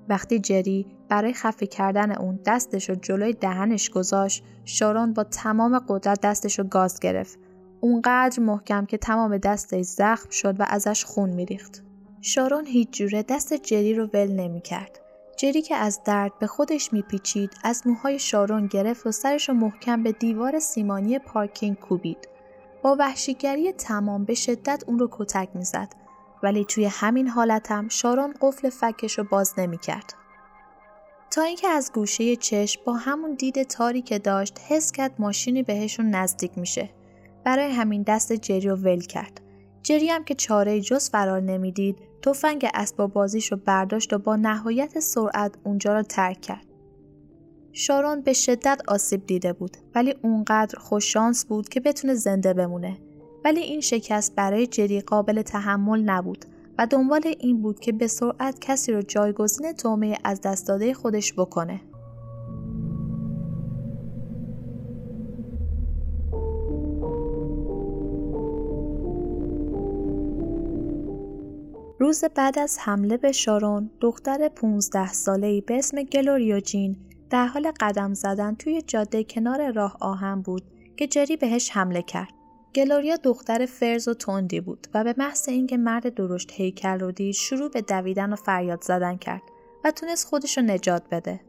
[0.09, 6.21] وقتی جری برای خفه کردن اون دستش رو جلوی دهنش گذاشت، شارون با تمام قدرت
[6.21, 7.39] دستش رو گاز گرفت.
[7.81, 11.83] اونقدر محکم که تمام دستش زخم شد و ازش خون میریخت.
[12.21, 14.99] شارون هیچ جوره دست جری رو ول نمی‌کرد.
[15.37, 20.03] جری که از درد به خودش میپیچید از موهای شارون گرفت و سرش رو محکم
[20.03, 22.27] به دیوار سیمانی پارکینگ کوبید.
[22.81, 25.93] با وحشیگری تمام به شدت اون رو کتک می‌زد
[26.43, 30.13] ولی توی همین حالتم شارون قفل فکش رو باز نمی‌کرد.
[31.31, 36.09] تا اینکه از گوشه چشم با همون دید تاری که داشت حس کرد ماشینی بهشون
[36.09, 36.89] نزدیک میشه.
[37.47, 39.41] برای همین دست جری رو ول کرد.
[39.83, 44.99] جری هم که چاره جز فرار نمی‌دید تفنگ اسباب بازیش رو برداشت و با نهایت
[44.99, 46.65] سرعت اونجا را ترک کرد.
[47.71, 52.97] شارون به شدت آسیب دیده بود ولی اونقدر خوششانس بود که بتونه زنده بمونه.
[53.45, 56.45] ولی این شکست برای جری قابل تحمل نبود
[56.77, 61.33] و دنبال این بود که به سرعت کسی رو جایگزین تومه از دست داده خودش
[61.33, 61.81] بکنه.
[71.99, 76.97] روز بعد از حمله به شارون، دختر 15 ساله‌ای به اسم گلوریا جین
[77.29, 80.63] در حال قدم زدن توی جاده کنار راه آهن بود
[80.97, 82.33] که جری بهش حمله کرد.
[82.75, 87.33] گلوریا دختر فرز و تندی بود و به محض اینکه مرد درشت هیکل رو دید
[87.33, 89.41] شروع به دویدن و فریاد زدن کرد
[89.83, 91.41] و تونست خودش رو نجات بده.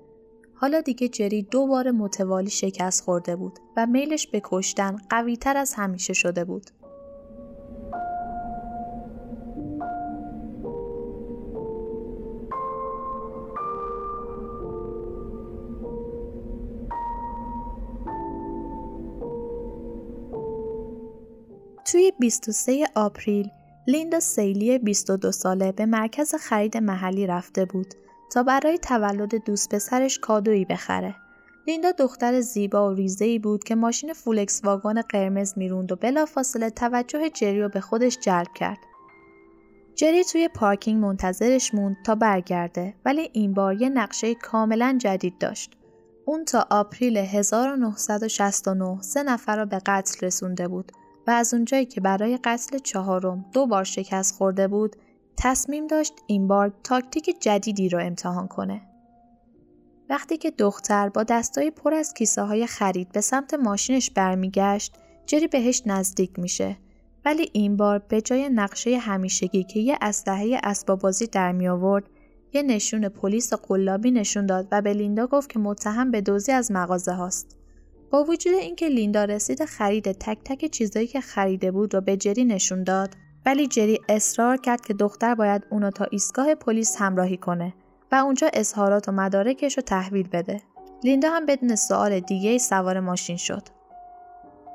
[0.55, 5.75] حالا دیگه جری دو بار متوالی شکست خورده بود و میلش به کشتن قویتر از
[5.75, 6.71] همیشه شده بود.
[21.93, 23.51] توی 23 April
[23.87, 27.95] لیندا سیلی 22 ساله به مرکز خرید محلی رفته بود
[28.33, 31.15] تا برای تولد دوست پسرش کادویی بخره.
[31.67, 37.31] لیندا دختر زیبا و ریزه‌ای بود که ماشین فولکس واگن قرمز می‌روند و بلافاصله توجه
[37.31, 38.79] جری به خودش جلب کرد.
[39.95, 45.71] جری توی پارکینگ منتظرش موند تا برگرده ولی این بار یه نقشه کاملا جدید داشت.
[46.25, 50.93] اون تا April 1969 سه نفر را به قتل رسونده بود
[51.29, 54.97] و از اونجایی که برای قتل چهارم دو بار شکست خورده بود
[55.37, 58.83] تصمیم داشت این بار تاکتیک جدیدی رو امتحان کنه.
[60.11, 64.95] وقتی که دختر با دستای پر از کیسه های خرید به سمت ماشینش برمیگشت
[65.27, 66.77] جری بهش نزدیک میشه
[67.25, 72.05] ولی این بار به جای نقشه همیشگی که یه اسلحه اسباب بازی در می آورد
[72.53, 76.73] یه نشون پلیس قلابی نشون داد و به لیندا گفت که متهم به دوزی از
[76.73, 77.58] مغازه هاست.
[78.11, 82.45] با وجود اینکه لیندا رسید خرید تک تک چیزایی که خریده بود رو به جری
[82.45, 83.15] نشون داد
[83.47, 87.75] ولی جری اصرار کرد که دختر باید اونو تا ایستگاه پلیس همراهی کنه
[88.13, 90.63] و اونجا اظهارات و مدارکش رو تحویل بده.
[91.05, 93.63] لیندا هم بدون سوال دیگه سوار ماشین شد.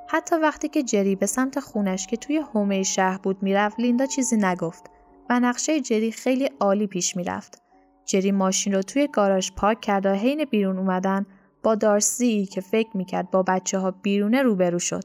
[0.08, 4.38] حتی وقتی که جری به سمت خونش که توی حومه شهر بود می‌رفت لیندا چیزی
[4.38, 4.84] نگفت
[5.30, 7.62] و نقشه جری خیلی عالی پیش می‌رفت.
[8.06, 11.26] جری ماشین رو توی گاراژ پارک کرد و حین بیرون اومدن
[11.64, 15.04] با دارسی که فکر می‌کرد با بچه ها بیرونه روبرو شد.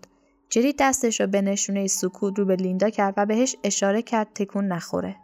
[0.51, 4.67] جری دستش رو به نشونه سکوت رو به لیندا کرد و بهش اشاره کرد تکون
[4.67, 5.17] نخوره.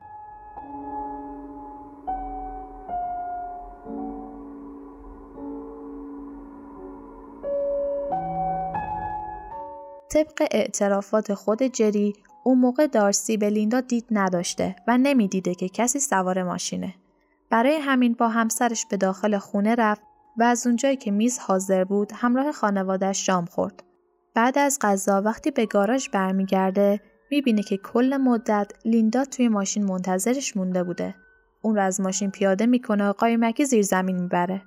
[10.12, 12.12] طبق اعترافات خود جری
[12.44, 16.94] اون موقع دارسی به لیندا دید نداشته و نمی‌دیده که کسی سوار ماشینه.
[17.50, 20.02] برای همین با همسرش به داخل خونه رفت
[20.38, 23.82] و از اونجایی که میز حاضر بود همراه خانوادهش شام خورد.
[24.34, 30.56] بعد از غذا وقتی به گاراژ برمیگرده می‌بینه که کل مدت لیندا توی ماشین منتظرش
[30.56, 31.14] مونده بوده.
[31.62, 34.62] اون رو از ماشین پیاده می‌کنه و قایمکی زیر زمین می‌بره.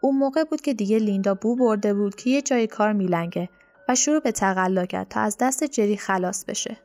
[0.00, 3.48] اون موقع بود که دیگه لیندا بو برده بود که یه جای کار میلنگه
[3.88, 6.76] و شروع به تقلا کرد تا از دست جری خلاص بشه.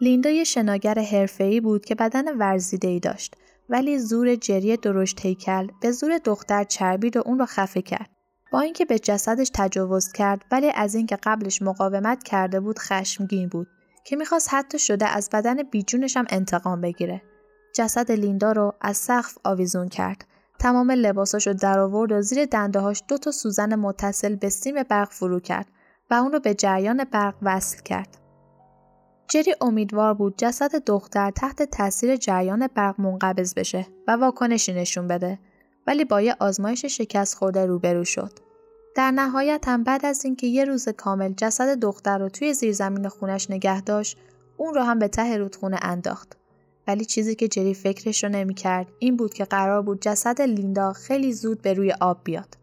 [0.00, 3.36] لیندا یه شناگر حرفه‌ای بود که بدن ورزیده‌ای داشت
[3.70, 8.10] ولی زور جری درشت هیکل به زور دختر چربید و اون را خفه کرد.
[8.52, 13.66] با اینکه به جسدش تجاوز کرد ولی از اینکه قبلش مقاومت کرده بود خشمگین بود
[14.04, 17.22] که می‌خواست حتی شده از بدن بیجونش هم انتقام بگیره.
[17.74, 20.24] جسد لیندا رو از سقف آویزون کرد.
[20.58, 25.10] تمام لباساش رو در آورد و زیر دندههاش دو تا سوزن متصل به سیم برق
[25.10, 25.66] فرو کرد
[26.10, 28.19] و اون رو به جریان برق وصل کرد.
[29.30, 35.38] جری امیدوار بود جسد دختر تحت تاثیر جریان برق منقبض بشه و واکنشی نشون بده
[35.86, 38.32] ولی با یه آزمایش شکست خورده روبرو شد.
[38.94, 43.50] در نهایت هم بعد از اینکه یه روز کامل جسد دختر رو توی زیرزمین خونش
[43.50, 44.18] نگه داشت
[44.56, 46.36] اون رو هم به ته رودخونه انداخت.
[46.86, 51.32] ولی چیزی که جری فکرش رو نمی‌کرد این بود که قرار بود جسد لیندا خیلی
[51.32, 52.59] زود به روی آب بیاد.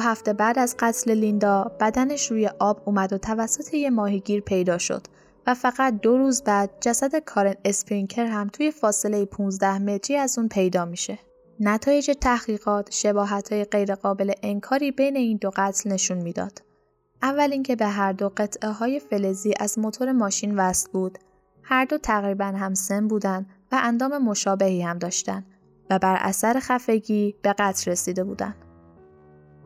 [0.00, 5.06] هفته بعد از قتل لیندا بدنش روی آب اومد و توسط یه ماهیگیر پیدا شد
[5.46, 10.48] و فقط دو روز بعد جسد کارن اسپرینکر هم توی فاصله 15 متری از اون
[10.48, 11.18] پیدا میشه.
[11.60, 16.62] نتایج تحقیقات شباهت های غیرقابل انکاری بین این دو قتل نشون می‌داد.
[17.22, 21.18] اول اینکه به هر دو قطعه های فلزی از موتور ماشین وصل بود.
[21.62, 25.44] هر دو تقریبا هم سن بودن و اندام مشابهی هم داشتن
[25.90, 28.69] و بر اثر خفگی به قتل رسیده بودند.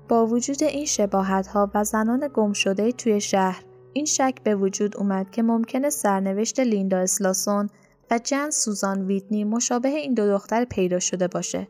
[0.08, 4.96] با وجود این شباهت ها و زنان گم شده توی شهر این شک به وجود
[4.96, 7.70] اومد که ممکنه سرنوشت لیندا اسلاسون
[8.10, 11.68] و جن سوزان ویدنی مشابه این دو دختر پیدا شده باشه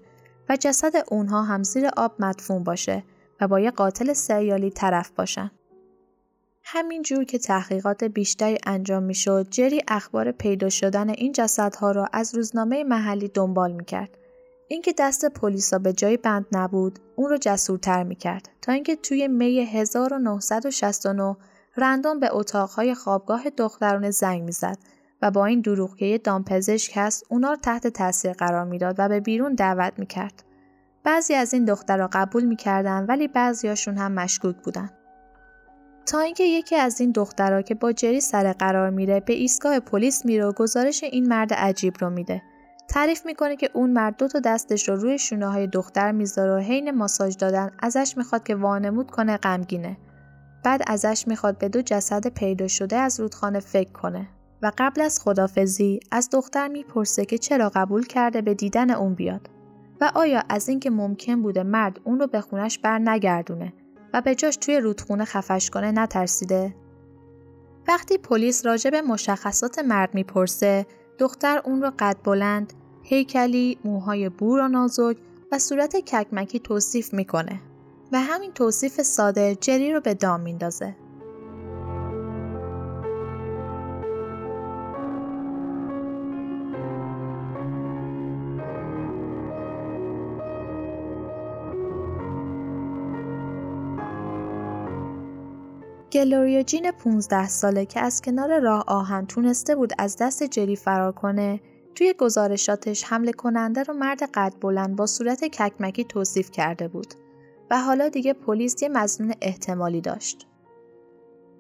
[0.49, 3.05] و جسد اونها هم زیر آب مدفون باشه
[3.41, 5.51] و با یه قاتل سریالی طرف باشن.
[6.65, 12.35] همین جور که تحقیقات بیشتری انجام می‌شد، جری اخبار پیدا شدن این جسدها را از
[12.35, 14.19] روزنامه محلی دنبال می‌کرد
[14.69, 19.61] اینکه دست پلیسا به جای بند نبود اون رو جسورتر می‌کرد تا اینکه توی می
[19.61, 21.37] 1969
[21.77, 24.79] رندان به اتاقهای خوابگاه دختران زنگ می‌زد
[25.23, 29.09] و با این دروغ که یه دامپزشک هست اونا رو تحت تاثیر قرار می‌داد و
[29.09, 30.45] به بیرون دعوت می‌کرد.
[31.05, 34.91] بعضی از این دخترها قبول می‌کردن ولی بعضیاشون هم مشکوک بودن.
[36.07, 40.25] تا اینکه یکی از این دخترها که با جری سر قرار میره به ایستگاه پلیس
[40.25, 42.43] میره و گزارش این مرد عجیب رو میده
[42.89, 46.59] تعریف می‌کنه که اون مرد دو تا دستش رو روی شونه های دختر می‌ذاره و
[46.59, 49.97] حین ماساژ دادن ازش می‌خواد که وانمود کنه غمگینه.
[50.65, 54.29] بعد ازش می‌خواد به دو جسد پیدا شده از رودخانه فکر کنه
[54.63, 59.51] و قبل از خدافزی از دختر می‌پرسه که چرا قبول کرده به دیدن اون بیاد
[60.01, 63.73] و آیا از اینکه ممکن بوده مرد اون رو به خونش بر نگردونه
[64.15, 66.75] و به جاش توی رودخونه خفش کنه نترسیده؟
[67.89, 70.87] وقتی پلیس راجع به مشخصات مرد می‌پرسه
[71.19, 75.17] دختر اون را قد بلند، هیکلی، موهای بور و نازک
[75.53, 77.61] و صورت ککمکی توصیف می‌کنه
[78.13, 80.97] و همین توصیف ساده جری رو به دام میندازه.
[96.15, 101.13] گلوریا جین 15 ساله که از کنار راه آهن تونسته بود از دست جری فرار
[101.13, 101.61] کنه
[101.95, 107.15] توی گزارشاتش حمله کننده رو مرد قد بلند با صورت ککمکی توصیف کرده بود
[107.71, 110.47] و حالا دیگه پلیس یه مزنون احتمالی داشت.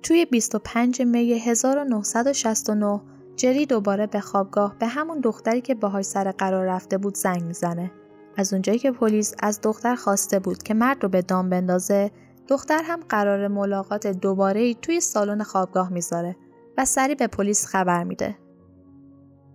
[0.02, 3.00] توی 25 می 1969
[3.36, 7.90] جری دوباره به خوابگاه به همون دختری که باهاش سر قرار رفته بود زنگ می‌زنه.
[8.36, 12.10] از اونجایی که پلیس از دختر خواسته بود که مرد رو به دام بندازه
[12.48, 16.36] دختر هم قرار ملاقات دوباره ای توی سالن خوابگاه می‌ذاره
[16.78, 18.38] و سری به پلیس خبر میده.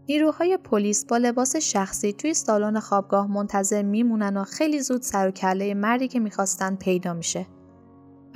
[0.09, 5.31] نیروهای پلیس با لباس شخصی توی سالن خوابگاه منتظر میمونن و خیلی زود سر و
[5.31, 7.47] کله مردی که می‌خواستن پیدا میشه.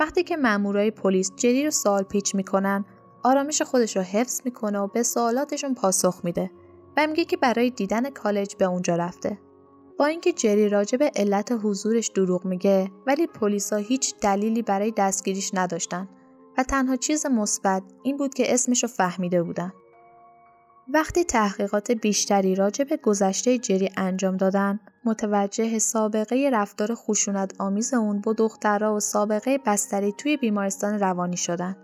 [0.00, 2.84] وقتی که مامورای پلیس جری رو سوال پیچ می‌کنن،
[3.22, 6.50] آرامش خودش رو حفظ می‌کنه و به سوالاتشون پاسخ میده
[6.96, 9.38] و میگه که برای دیدن کالج به اونجا رفته.
[9.98, 15.50] با اینکه جری راجع به علت حضورش دروغ میگه ولی پلیسا هیچ دلیلی برای دستگیریش
[15.54, 16.08] نداشتن
[16.58, 19.72] و تنها چیز مثبت این بود که اسمش رو فهمیده بودن.
[20.88, 28.20] وقتی تحقیقات بیشتری راجع به گذشته جری انجام دادن، متوجه سابقه رفتار خشونت آمیز اون
[28.20, 31.76] با دخترها و سابقه بستری توی بیمارستان روانی شدن.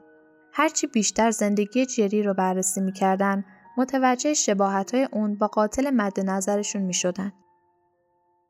[0.52, 3.44] هرچی بیشتر زندگی جری رو بررسی می‌کردن،
[3.76, 7.32] متوجه شباهت های اون با قاتل مد نظرشون می شدن.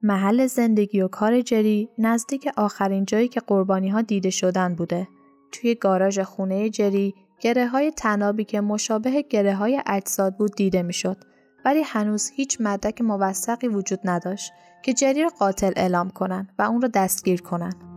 [0.03, 5.09] محل زندگی و کار جری نزدیک آخرین جایی که قربانی ها دیده شدن بوده.
[5.53, 11.17] توی گاراژ خونه جری گره های تنابی که مشابه گره های اجساد بود دیده می‌شد
[11.65, 16.83] ولی هنوز هیچ مدرک موثقی وجود نداشت که جری را قاتل اعلام کنند و اون
[16.83, 17.90] را دستگیر کنند.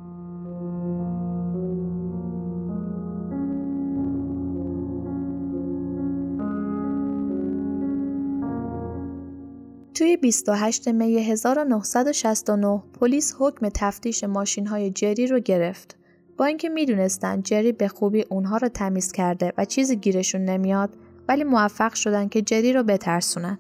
[10.03, 15.97] توی 28 می 1969 پلیس حکم تفتیش ماشین های جری رو گرفت.
[16.37, 20.89] با اینکه می‌دونستن جری به خوبی اونها رو تمیز کرده و چیزی گیرشون نمیاد
[21.27, 23.59] ولی موفق شدن که جری رو بترسونن.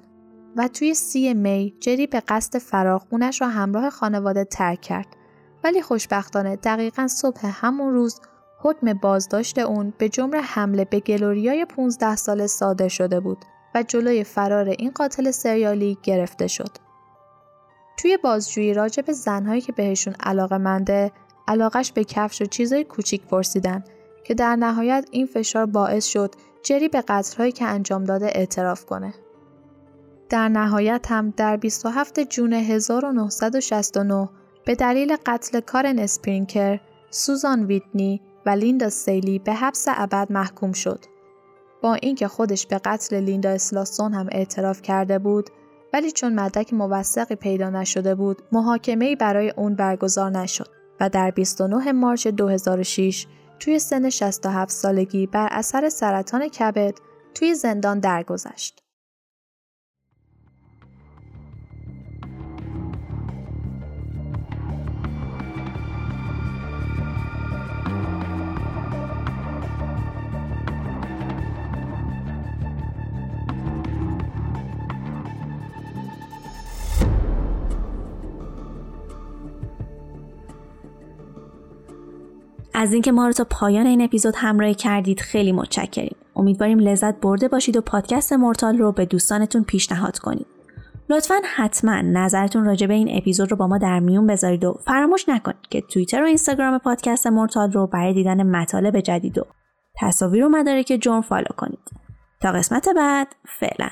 [0.55, 5.07] و توی سی می جری به قصد فرار خونش رو همراه خانواده ترک کرد.
[5.63, 8.21] ولی خوشبختانه دقیقا صبح همون روز
[8.59, 13.45] حکم بازداشت اون به جمله حمله به گلوریای 15 ساله صادر شده بود
[13.75, 16.77] و جلوی فرار این قاتل سریالی گرفته شد.
[17.97, 21.11] توی بازجویی راجع به زنهایی که بهشون علاقه منده
[21.47, 23.83] علاقش به کفش و چیزای کوچیک پرسیدن
[24.23, 29.13] که در نهایت این فشار باعث شد جری به قتلهایی که انجام داده اعتراف کنه.
[30.29, 34.29] در نهایت هم در 27 جون 1969
[34.65, 41.05] به دلیل قتل کارن اسپرینکر، سوزان ویتنی و لیندا سیلی به حبس ابد محکوم شد.
[41.83, 45.49] با اینکه خودش به قتل لیندا اسلاسون هم اعتراف کرده بود
[45.93, 50.67] ولی چون مدرک موثقی پیدا نشده بود محاکمه برای اون برگزار نشد
[50.99, 53.27] و در 29 مارچ 2006
[53.59, 56.93] توی سن 67 سالگی بر اثر سرطان کبد
[57.33, 58.82] توی زندان درگذشت.
[82.83, 86.15] از اینکه ما رو تا پایان این اپیزود همراهی کردید خیلی متشکریم.
[86.35, 90.45] امیدواریم لذت برده باشید و پادکست مورتال رو به دوستانتون پیشنهاد کنید.
[91.09, 95.29] لطفا حتما نظرتون راجع به این اپیزود رو با ما در میون بذارید و فراموش
[95.29, 99.45] نکنید که توییتر و اینستاگرام پادکست مورتال رو برای دیدن مطالب جدید و
[100.01, 101.91] تصاویر و مدارک جرم فالو کنید.
[102.41, 103.27] تا قسمت بعد
[103.59, 103.89] فعلا